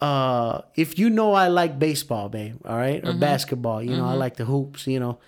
[0.00, 4.14] uh, if you know I like baseball, babe, all right, or basketball, you know, I
[4.14, 5.18] like the hoops, you know.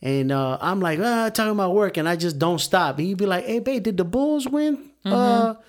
[0.00, 2.98] And uh, I'm like, ah, talking about work, and I just don't stop.
[2.98, 5.10] And you'd be like, hey, babe, did the Bulls win uh,
[5.54, 5.60] mm-hmm.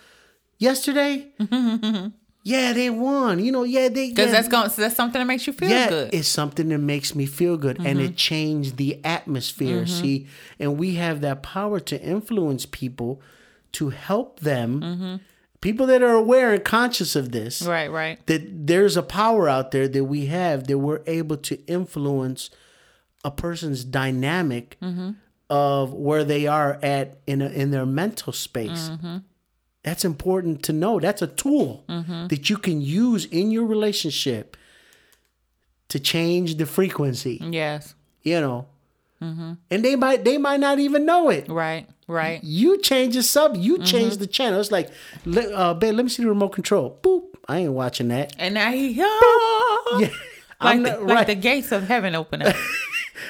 [0.58, 1.28] yesterday?
[1.40, 2.08] Mm-hmm.
[2.44, 3.44] yeah, they won.
[3.44, 4.10] You know, yeah, they.
[4.10, 6.14] Because yeah, that's going that's something that makes you feel yeah, good.
[6.14, 8.16] it's something that makes me feel good, and it mm-hmm.
[8.16, 9.86] changed the atmosphere.
[9.86, 10.28] See,
[10.60, 13.22] and we have that power to influence people,
[13.74, 15.22] to help them.
[15.62, 18.26] People that are aware and conscious of this, right, right.
[18.28, 22.50] that there's a power out there that we have that we're able to influence
[23.26, 24.78] a person's dynamic
[25.50, 28.92] of where they are at in a, in their mental space.
[29.84, 31.00] That's important to know.
[31.00, 34.58] That's a tool that you can use in your relationship
[35.90, 37.40] to change the frequency.
[37.42, 37.96] Yes.
[38.22, 38.68] You know,
[39.22, 41.50] and they might they might not even know it.
[41.50, 42.44] Right, right.
[42.44, 44.60] You change the sub, you change the channel.
[44.60, 44.90] It's like,
[45.26, 47.00] uh, babe, let me see the remote control.
[47.02, 47.24] Boop.
[47.48, 48.34] I ain't watching that.
[48.38, 49.06] And now he yeah,
[50.00, 50.10] Yeah,
[50.62, 51.28] like, the, not, like right.
[51.28, 52.56] the gates of heaven open up.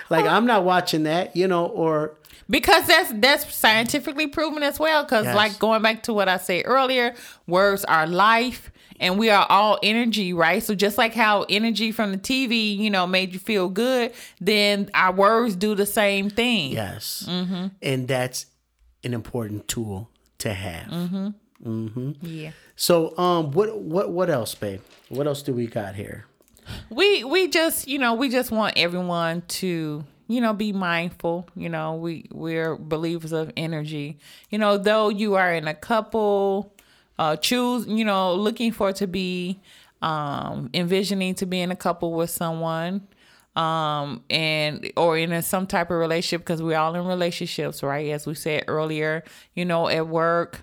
[0.09, 1.35] like I'm not watching that.
[1.35, 2.15] You know, or
[2.49, 5.03] Because that's that's scientifically proven as well.
[5.03, 5.35] Because Yes.
[5.35, 7.13] like going back to what I said earlier,
[7.47, 10.61] words are life, and we are all energy, right?
[10.63, 14.89] So just like how energy from the TV, you know, made you feel good, then
[14.93, 16.71] our words do the same thing.
[16.71, 17.67] yes, mm-hmm.
[17.81, 18.45] and that's
[19.03, 20.87] an important tool to have.
[20.87, 21.27] Mm-hmm.
[21.65, 22.11] Mm-hmm.
[22.21, 22.51] Yeah.
[22.75, 24.81] So, um, what what what else, babe?
[25.09, 26.25] What else do we got here?
[26.89, 31.47] We we just you know we just want everyone to you know be mindful.
[31.55, 34.19] You know we we're believers of energy.
[34.49, 36.73] You know though you are in a couple
[37.17, 39.59] uh choose you know looking for to be
[40.01, 43.07] um envisioning to be in a couple with someone
[43.55, 48.09] um and or in a, some type of relationship because we're all in relationships right?
[48.11, 49.23] As we said earlier
[49.55, 50.61] you know at work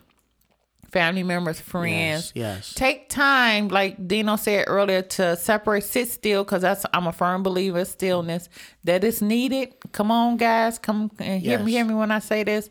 [0.91, 2.33] family members friends.
[2.35, 2.75] Yes, yes.
[2.75, 7.43] take time like dino said earlier to separate sit still because that's i'm a firm
[7.43, 8.49] believer of stillness.
[8.85, 9.75] That is needed.
[9.93, 10.79] Come on guys.
[10.79, 12.71] Come and hear me hear me when i say this.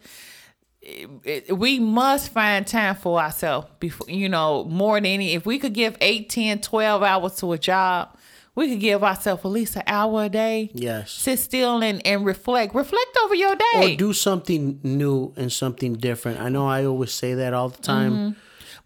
[0.81, 5.43] It- it- we must find time for ourselves before you know more than any if
[5.45, 8.14] we could give 8 10 12 hours to a job
[8.55, 11.11] we could give ourselves at least an hour a day Yes.
[11.11, 13.93] sit still and, and reflect reflect over your day.
[13.93, 16.39] Or do something new and something different.
[16.39, 18.35] I know I always say that all the time.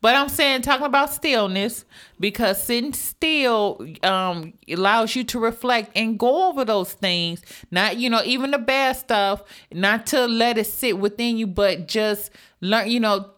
[0.02, 1.84] But I'm saying talking about stillness
[2.22, 7.42] because sitting still um allows you to reflect and go over those things.
[7.70, 9.44] Not you know even the bad stuff,
[9.74, 12.90] not to let it sit within you, but just learn.
[12.90, 13.30] You know,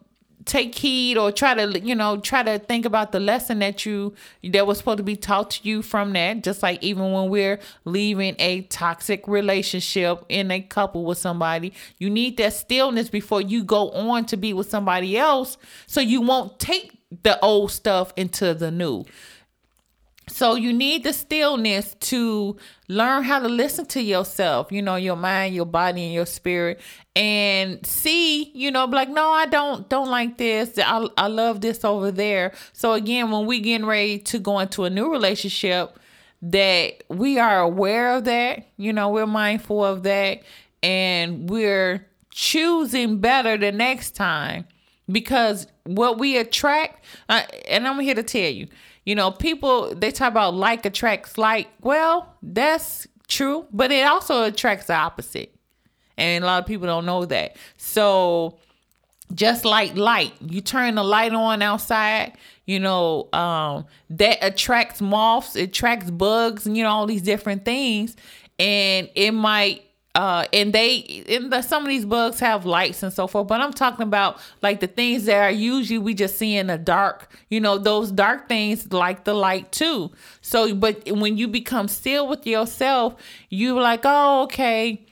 [0.44, 4.14] take heed or try to you know try to think about the lesson that you
[4.44, 6.42] that was supposed to be taught to you from that.
[6.42, 12.10] Just like even when we're leaving a toxic relationship in a couple with somebody, you
[12.10, 16.58] need that stillness before you go on to be with somebody else, so you won't
[16.58, 19.04] take the old stuff into the new.
[20.28, 22.56] So you need the stillness to
[22.88, 26.80] learn how to listen to yourself, you know, your mind, your body, and your spirit,
[27.16, 30.78] and see, you know, like, no, I don't don't like this.
[30.78, 32.52] I I love this over there.
[32.72, 35.98] So again, when we getting ready to go into a new relationship,
[36.42, 40.42] that we are aware of that, you know, we're mindful of that,
[40.82, 44.66] and we're choosing better the next time
[45.10, 48.66] because what we attract uh, and i'm here to tell you
[49.04, 54.44] you know people they talk about like attracts like well that's true but it also
[54.44, 55.54] attracts the opposite
[56.16, 58.58] and a lot of people don't know that so
[59.34, 60.32] just like light.
[60.40, 62.36] You turn the light on outside,
[62.66, 67.64] you know, um, that attracts moths, it attracts bugs, and you know, all these different
[67.64, 68.16] things.
[68.58, 69.84] And it might
[70.14, 73.60] uh and they and the, some of these bugs have lights and so forth but
[73.60, 77.30] i'm talking about like the things that are usually we just see in the dark
[77.48, 80.10] you know those dark things like the light too.
[80.40, 83.14] So but when you become still with yourself
[83.48, 85.04] you like oh okay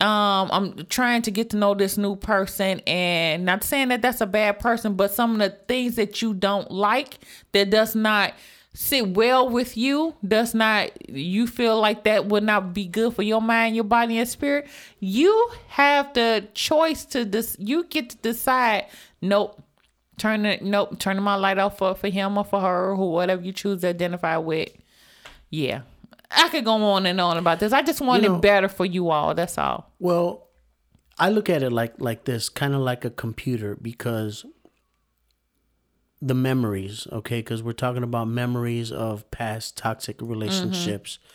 [0.00, 4.20] um i'm trying to get to know this new person and not saying that that's
[4.20, 7.18] a bad person but some of the things that you don't like
[7.52, 8.32] that does not
[8.80, 13.22] sit well with you does not you feel like that would not be good for
[13.22, 14.68] your mind your body and spirit
[15.00, 18.86] you have the choice to this you get to decide
[19.20, 19.60] nope
[20.16, 23.42] turn it nope turning my light off for, for him or for her or whatever
[23.42, 24.68] you choose to identify with
[25.50, 25.80] yeah
[26.30, 27.72] I could go on and on about this.
[27.72, 29.34] I just want You know- it better for you all.
[29.34, 29.90] That's all.
[29.98, 30.46] Well,
[31.18, 34.44] I look at it like like this, kind of like a computer, because
[36.20, 41.18] the memories, okay, because we're talking about memories of past toxic relationships.
[41.18, 41.34] Mm-hmm.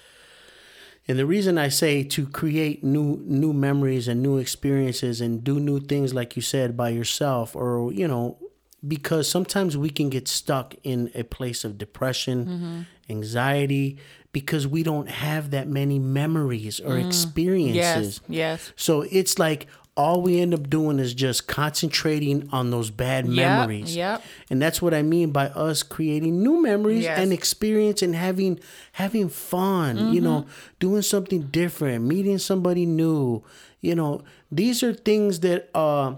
[1.06, 5.60] And the reason I say to create new new memories and new experiences and do
[5.60, 8.38] new things like you said by yourself or you know
[8.86, 12.82] because sometimes we can get stuck in a place of depression, mm-hmm.
[13.10, 13.98] anxiety
[14.32, 17.08] because we don't have that many memories or mm-hmm.
[17.08, 18.22] experiences.
[18.28, 18.62] Yes.
[18.62, 18.74] Yes.
[18.76, 23.96] So it's like all we end up doing is just concentrating on those bad memories.
[23.96, 24.24] yep.
[24.50, 27.20] And that's what I mean by us creating new memories Yes.
[27.20, 28.60] and experience and having
[28.94, 30.46] having fun, you know,
[30.80, 33.44] doing something different, meeting somebody new.
[33.82, 36.16] You know, these are things that uh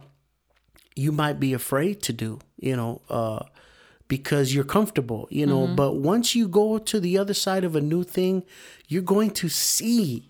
[0.96, 3.44] you might be afraid to do, you know, uh
[4.08, 7.82] because you're comfortable, you know, but once you go to the other side of a
[7.82, 8.44] new thing,
[8.88, 10.30] you're going to see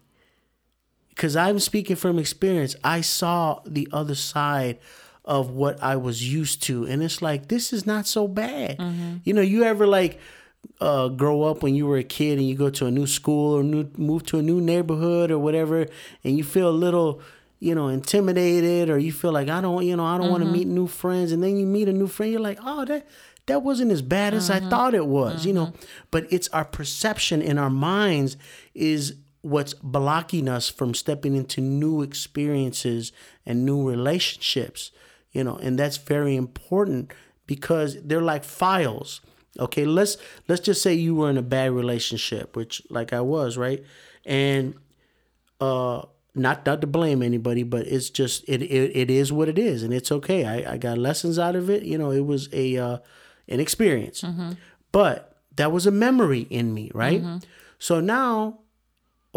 [1.16, 2.76] because I'm speaking from experience.
[2.84, 4.80] I saw the other side
[5.24, 8.78] of what I was used to, and it's like this is not so bad.
[8.78, 9.18] Mm-hmm.
[9.24, 10.20] You know, you ever like
[10.82, 13.57] uh, grow up when you were a kid and you go to a new school
[13.57, 15.88] or new move to a new neighborhood or whatever,
[16.24, 17.22] and you feel a little.
[17.57, 20.45] You know, intimidated, or you feel like I don't, you know, I don't want to
[20.45, 20.53] mm-hmm.
[20.53, 23.07] meet new friends, and then you meet a new friend, you're like, oh, that
[23.47, 24.70] that wasn't as bad as I mm-hmm.
[24.70, 25.74] thought it was, you know.
[26.11, 28.38] But it's our perception in our minds
[28.74, 33.11] is what's blocking us from stepping into new experiences
[33.45, 34.89] and new relationships,
[35.31, 37.13] you know, and that's very important
[37.45, 39.21] because they're like files.
[39.59, 40.17] Okay, let's
[40.47, 43.83] let's just say you were in a bad relationship, which like I was, right?
[44.25, 44.73] And
[45.61, 46.01] uh
[46.33, 49.83] not not to blame anybody, but it's just it it, it is what it is,
[49.83, 50.43] and it's okay.
[50.43, 51.83] I, I got lessons out of it.
[51.83, 52.97] You know, it was a uh,
[53.47, 54.23] an experience,
[54.91, 57.21] but that was a memory in me, right?
[57.79, 58.59] So now,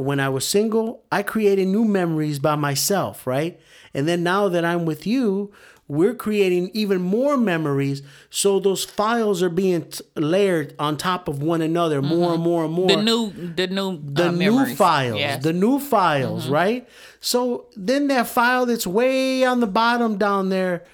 [0.04, 3.58] when I was single, I created new memories by myself, right?
[3.94, 5.52] And then now that I'm with you,
[5.88, 8.02] we're creating even more memories.
[8.28, 12.42] So those files are being t- layered on top of one another, more and mm-hmm.
[12.42, 14.76] more and more The new, the new, uh, the uh, new memories.
[14.76, 15.42] files, Yes.
[15.42, 16.52] the new files, mm-hmm.
[16.52, 16.88] right?
[17.20, 20.84] So then that file that's way on the bottom down there,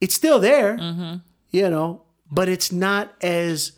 [0.00, 1.16] it's still there, mm-hmm.
[1.50, 3.72] you know, but it's not as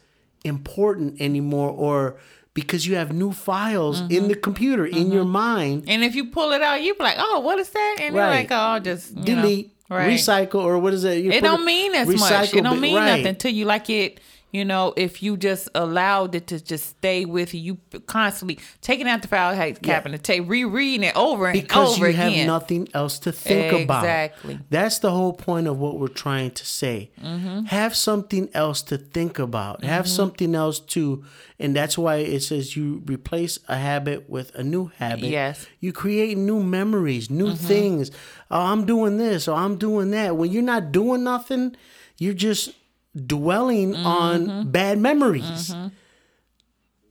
[0.44, 2.16] important anymore, or
[2.60, 4.28] because you have new files in mm-hmm.
[4.28, 5.12] the computer in mm-hmm.
[5.12, 5.84] your mind.
[5.88, 8.26] and if you pull it out, you be like, "Oh, what is that?" And you're
[8.26, 10.08] like, "Oh, just you know." Delete, Right.
[10.08, 11.18] recycle, or what is that?
[11.18, 12.54] You It don't mean as much.
[12.54, 13.16] It don't mean right.
[13.16, 13.64] nothing to you.
[13.64, 14.20] Like it,
[14.52, 19.06] you know, if you just allowed it to just stay with you, you constantly taking
[19.06, 22.46] out the file cabinet, take rereading it over and because over you have again.
[22.46, 24.04] nothing else to think about.
[24.04, 24.58] Exactly.
[24.70, 27.10] That's the whole point of what we're trying to say.
[27.22, 27.66] Mm-hmm.
[27.66, 29.84] Have something else to think about.
[29.84, 31.24] Have something else to,
[31.58, 35.26] and that's why it says you replace a habit with a new habit.
[35.26, 35.60] Yes.
[35.60, 35.74] Mm-hmm.
[35.80, 38.10] You create new memories, new things.
[38.50, 40.36] Oh, I'm doing this or I'm doing that.
[40.36, 41.76] When you're not doing nothing,
[42.18, 42.74] you're just
[43.14, 44.06] dwelling Mm-hmm.
[44.06, 45.74] on bad memories.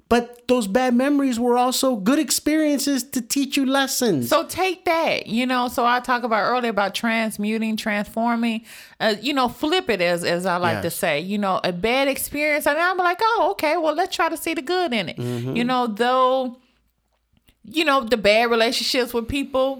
[0.07, 4.27] But those bad memories were also good experiences to teach you lessons.
[4.29, 5.67] So take that, you know.
[5.67, 8.65] So I talk about earlier about transmuting, transforming.
[8.99, 11.19] Uh, you know, flip it as as I like to say.
[11.19, 13.77] You know, a bad experience, and I'm like, oh, okay.
[13.77, 15.17] Well, let's try to see the good in it.
[15.17, 15.55] Mm-hmm.
[15.55, 16.57] You know, though.
[17.71, 19.77] You know the bad relationships with people,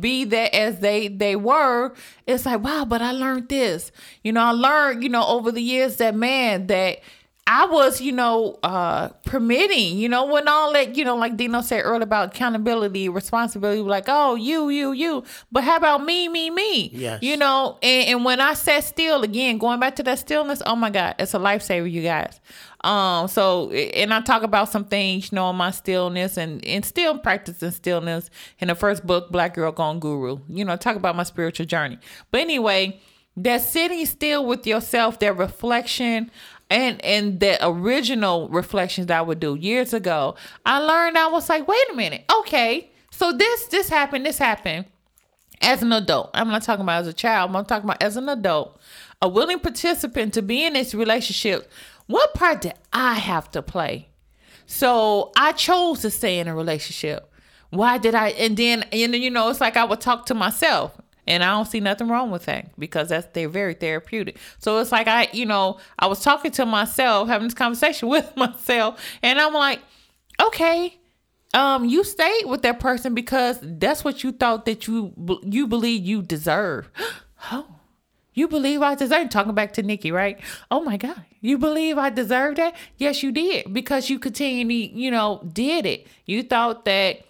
[0.00, 1.92] be that as they they were.
[2.26, 3.92] It's like wow, but I learned this.
[4.22, 7.00] You know, I learned you know over the years that man that
[7.48, 11.60] I was, you know, uh, permitting, you know, when all that, you know, like Dino
[11.60, 15.22] said earlier about accountability, responsibility, like, oh, you, you, you.
[15.52, 16.88] But how about me, me, me?
[16.88, 17.22] Yes.
[17.22, 20.74] You know, and, and when I sat still again, going back to that stillness, oh
[20.74, 22.40] my God, it's a lifesaver, you guys.
[22.86, 27.18] Um, so and I talk about some things, you know, my stillness and and still
[27.18, 28.30] practicing stillness
[28.60, 30.38] in the first book, Black Girl Gone Guru.
[30.48, 31.98] You know, talk about my spiritual journey.
[32.30, 33.00] But anyway,
[33.36, 36.30] that sitting still with yourself, that reflection
[36.70, 41.48] and and the original reflections that I would do years ago, I learned I was
[41.48, 44.86] like, wait a minute, okay, so this this happened, this happened.
[45.60, 47.56] As an adult, I'm not talking about as a child.
[47.56, 48.78] I'm talking about as an adult,
[49.22, 51.68] a willing participant to be in this relationship.
[52.06, 54.08] What part did I have to play?
[54.66, 57.32] So I chose to stay in a relationship.
[57.70, 58.28] Why did I?
[58.30, 61.00] And then, and you know, it's like I would talk to myself.
[61.28, 64.38] And I don't see nothing wrong with that because that's they're very therapeutic.
[64.58, 68.36] So it's like I, you know, I was talking to myself, having this conversation with
[68.36, 69.80] myself, and I'm like,
[70.40, 70.96] okay,
[71.52, 76.04] um, you stayed with that person because that's what you thought that you you believe
[76.04, 76.90] you deserve.
[77.50, 77.75] oh,
[78.36, 79.30] you believe I deserve?
[79.30, 80.38] Talking back to Nikki, right?
[80.70, 82.76] Oh my God, you believe I deserve that?
[82.98, 86.06] Yes, you did because you continually, you know, did it.
[86.26, 87.22] You thought that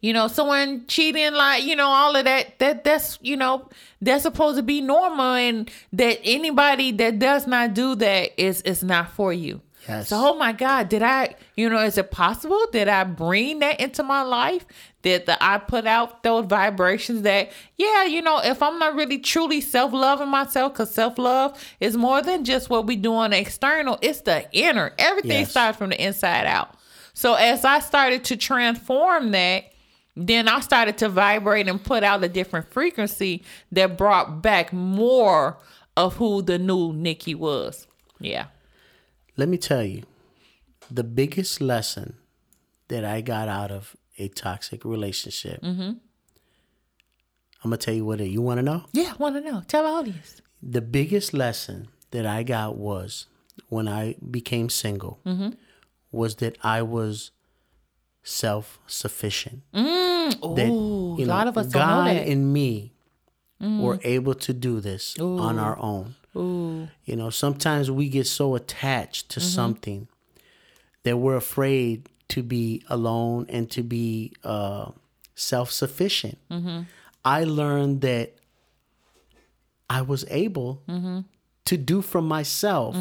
[0.00, 3.68] you know, someone cheating, like, you know, all of that, that that's, you know,
[4.00, 8.82] that's supposed to be normal and that anybody that does not do that is is
[8.82, 9.60] not for you.
[9.88, 10.08] Yes.
[10.08, 12.66] So, oh my God, did I, you know, is it possible?
[12.70, 14.66] Did I bring that into my life?
[15.02, 19.18] Did the, I put out those vibrations that, yeah, you know, if I'm not really
[19.18, 23.30] truly self loving myself, because self love is more than just what we do on
[23.30, 24.92] the external, it's the inner.
[24.98, 25.50] Everything Yes.
[25.50, 26.74] starts from the inside out.
[27.14, 29.64] So, as I started to transform that,
[30.14, 35.56] then I started to vibrate and put out a different frequency that brought back more
[35.96, 37.86] of who the new Nikki was.
[38.18, 38.46] Yeah.
[39.40, 40.02] Let me tell you,
[40.90, 42.18] the biggest lesson
[42.88, 45.62] that I got out of a toxic relationship.
[45.62, 45.92] Mm-hmm.
[47.62, 48.28] I'm gonna tell you what it.
[48.28, 48.84] You want to know?
[48.92, 49.62] Yeah, want to know.
[49.66, 50.42] Tell the audience.
[50.62, 53.28] The biggest lesson that I got was
[53.70, 55.50] when I became single Mm-hmm.
[56.12, 57.30] was that I was
[58.22, 59.62] self sufficient.
[59.74, 62.26] Ooh, that a lot of us God don't know that.
[62.26, 62.32] Mm.
[62.32, 62.92] and me
[63.58, 66.14] were able to do this on our own.
[66.36, 69.48] Ooh, You know, sometimes we get so attached to Mm-hmm.
[69.48, 70.08] something
[71.02, 74.90] that we're afraid to be alone and to be uh,
[75.34, 76.38] self sufficient.
[76.50, 76.82] Mm-hmm.
[77.24, 78.34] I learned that
[79.88, 81.20] I was able Mm-hmm.
[81.66, 82.96] to do for myself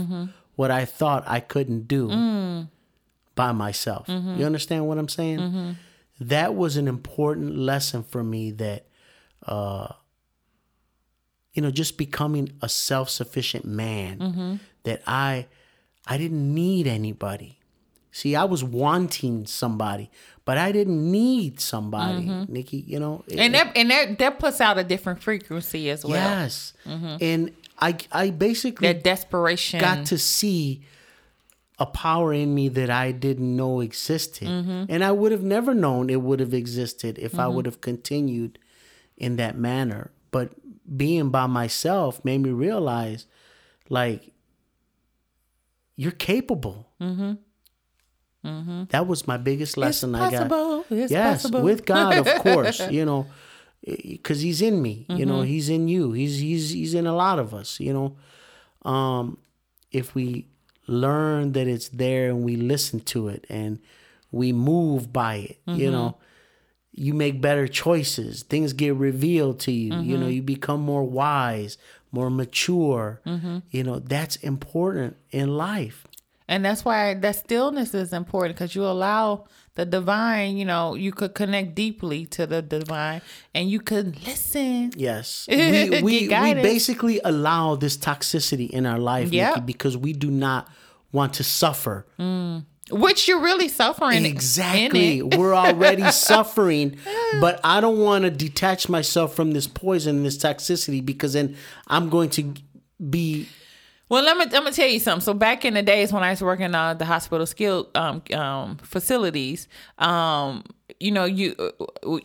[0.55, 2.67] what I thought I couldn't do Mm.
[3.35, 4.07] by myself.
[4.07, 4.39] Mm-hmm.
[4.39, 5.77] You understand what I'm saying?
[6.19, 8.85] That was an important lesson for me that,
[9.47, 9.87] uh,
[11.59, 14.55] you know, just becoming a self sufficient man, Mm-hmm.
[14.83, 15.47] that I,
[16.07, 17.59] I didn't need anybody.
[18.13, 20.09] See, I was wanting somebody,
[20.45, 22.77] but I didn't need somebody, Nikki.
[22.87, 23.39] You know, Mm-hmm.
[23.39, 26.13] and that and that that puts out a different frequency as well.
[26.13, 29.81] yes, and I, I basically That desperation.
[29.81, 30.81] got to see
[31.77, 34.47] a power in me that I didn't know existed.
[34.47, 38.59] And I would have never known it would have existed if I would have continued
[39.17, 40.11] in that manner.
[40.31, 40.51] But
[40.95, 43.25] being by myself made me realize
[43.89, 44.31] like
[45.95, 46.89] you're capable.
[47.01, 47.33] Mm-hmm.
[48.45, 48.83] Mm-hmm.
[48.89, 50.85] That was my biggest lesson I got.
[50.89, 51.61] It's yes, possible.
[51.61, 52.79] with God, of course.
[52.89, 53.27] You know,
[53.85, 55.05] because He's in me.
[55.09, 55.47] You know, mm-hmm.
[55.47, 56.13] He's in you.
[56.13, 57.79] He's He's He's in a lot of us.
[57.79, 59.37] You know, um,
[59.91, 60.47] if we
[60.87, 63.79] learn that it's there and we listen to it and
[64.31, 66.17] we move by it, you know,
[66.99, 68.43] you make better choices.
[68.43, 69.95] Things get revealed to you.
[70.01, 70.33] You know, mm-hmm.
[70.33, 71.77] you become more wise,
[72.11, 73.21] more mature.
[73.25, 73.59] Mm-hmm.
[73.71, 76.05] You know, that's important in life.
[76.49, 79.45] And that's why that stillness is important because you allow
[79.75, 83.21] the divine, you know, you could connect deeply to the divine
[83.55, 84.91] and you could listen.
[84.97, 85.47] Yes.
[85.49, 89.55] We we, we basically allow this toxicity in our life, Yep.
[89.55, 90.67] Nikki, because we do not
[91.11, 92.05] want to suffer.
[92.19, 92.65] Mm.
[92.91, 94.25] Which you're really suffering.
[94.25, 95.21] Exactly.
[95.21, 96.97] We're already suffering,
[97.39, 101.55] but I don't want to detach myself from this poison, this toxicity, because then
[101.87, 102.53] I'm going to
[103.09, 103.47] be
[104.09, 105.23] Well, let me let me tell you something.
[105.23, 108.77] So back in the days when I was working on the hospital skill um, um,
[108.77, 109.67] facilities,
[109.99, 110.63] um,
[110.99, 111.55] you know, you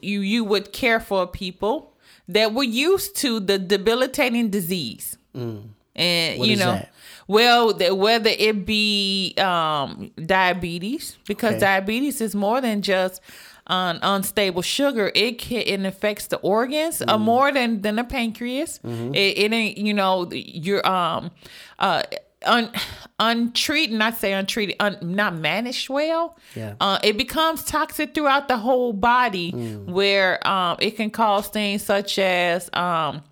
[0.01, 1.93] you you would care for people
[2.29, 5.65] that were used to the debilitating disease, and
[5.97, 6.39] Mm.
[6.39, 6.73] What you know.
[6.73, 6.94] that?
[7.27, 11.61] Well, the, whether it be um, diabetes, because Okay.
[11.61, 13.21] diabetes is more than just
[13.67, 15.11] un- unstable sugar.
[15.15, 18.79] It can it affects the organs uh, more than than the pancreas.
[18.85, 21.31] It, it ain't you know your um
[21.79, 22.03] uh
[22.47, 22.71] un,
[23.19, 26.75] untreated, not say untreated, un, not managed well, Yeah.
[26.81, 32.19] uh, it becomes toxic throughout the whole body, where um, it can cause things such
[32.19, 33.23] as um,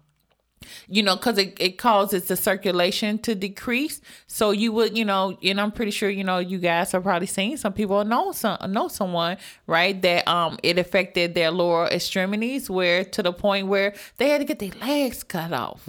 [0.88, 4.00] you know, because it, it causes the circulation to decrease.
[4.26, 7.26] So you would, you know, and I'm pretty sure, you know, you guys have probably
[7.26, 12.68] seen some people know some know someone, right, that um it affected their lower extremities
[12.68, 15.88] where to the point where they had to get their legs cut off.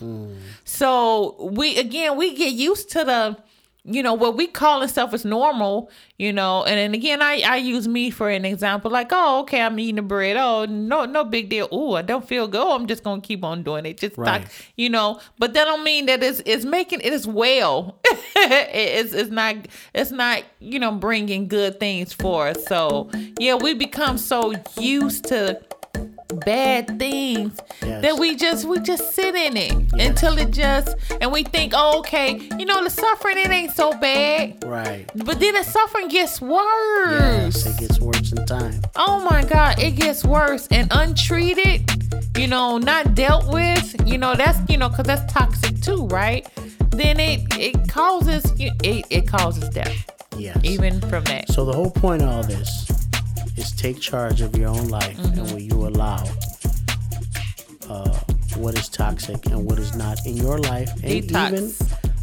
[0.64, 3.38] So we again we get used to the
[3.86, 7.58] you know what we call stuff as normal you know and then again i i
[7.58, 10.38] use me for an example like oh okay i'm eating the bread.
[10.38, 11.68] Oh no no big deal.
[11.70, 12.62] Oh i don't feel good.
[12.62, 13.98] Oh, i'm just gonna keep on doing it.
[13.98, 14.44] Just Right.
[14.44, 18.00] talk, you know but that don't mean that it's it's making it is well.
[18.36, 19.56] It's it's not
[19.94, 22.66] it's not you know bringing good things for us.
[22.68, 23.10] So
[23.40, 25.60] yeah we become so used to
[26.46, 28.02] bad things Yes.
[28.02, 32.00] that we just we just sit in it until it just and we think oh
[32.00, 35.06] okay you know the suffering it ain't so bad Right.
[35.14, 36.62] but then the suffering gets worse
[37.12, 38.82] Yes, it gets worse in time.
[38.96, 41.82] oh my god it gets worse and untreated
[42.38, 46.48] you know not dealt with you know that's you know because that's toxic too right
[46.90, 50.58] then it it causes it, it causes death Yes.
[50.64, 53.03] even from that So the whole point of all this
[53.58, 55.40] is take charge of your own life Mm-hmm.
[55.40, 56.24] and will you allow
[57.90, 58.20] uh,
[58.56, 61.52] what is toxic and what is not in your life and Detox.
[61.54, 61.74] even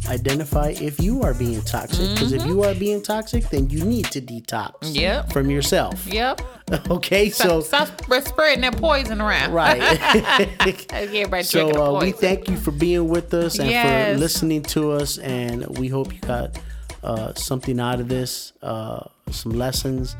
[0.09, 4.05] identify if you are being toxic because if you are being toxic then you need
[4.05, 4.95] to detox Mm-hmm.
[4.95, 5.31] Yep.
[5.33, 6.41] from yourself yep
[6.89, 9.81] okay so stop sp- spreading that poison around right
[11.45, 14.15] so uh, we thank you for being with us and Yes.
[14.15, 16.57] for listening to us and we hope you got
[17.03, 20.15] uh, something out of this uh, some lessons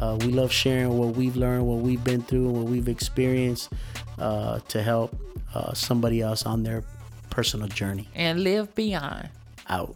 [0.00, 3.70] uh, we love sharing what we've learned what we've been through and what we've experienced
[4.18, 5.14] uh, to help
[5.54, 6.82] uh, somebody else on their
[7.28, 8.08] personal journey.
[8.14, 9.28] And live beyond.
[9.68, 9.94] Out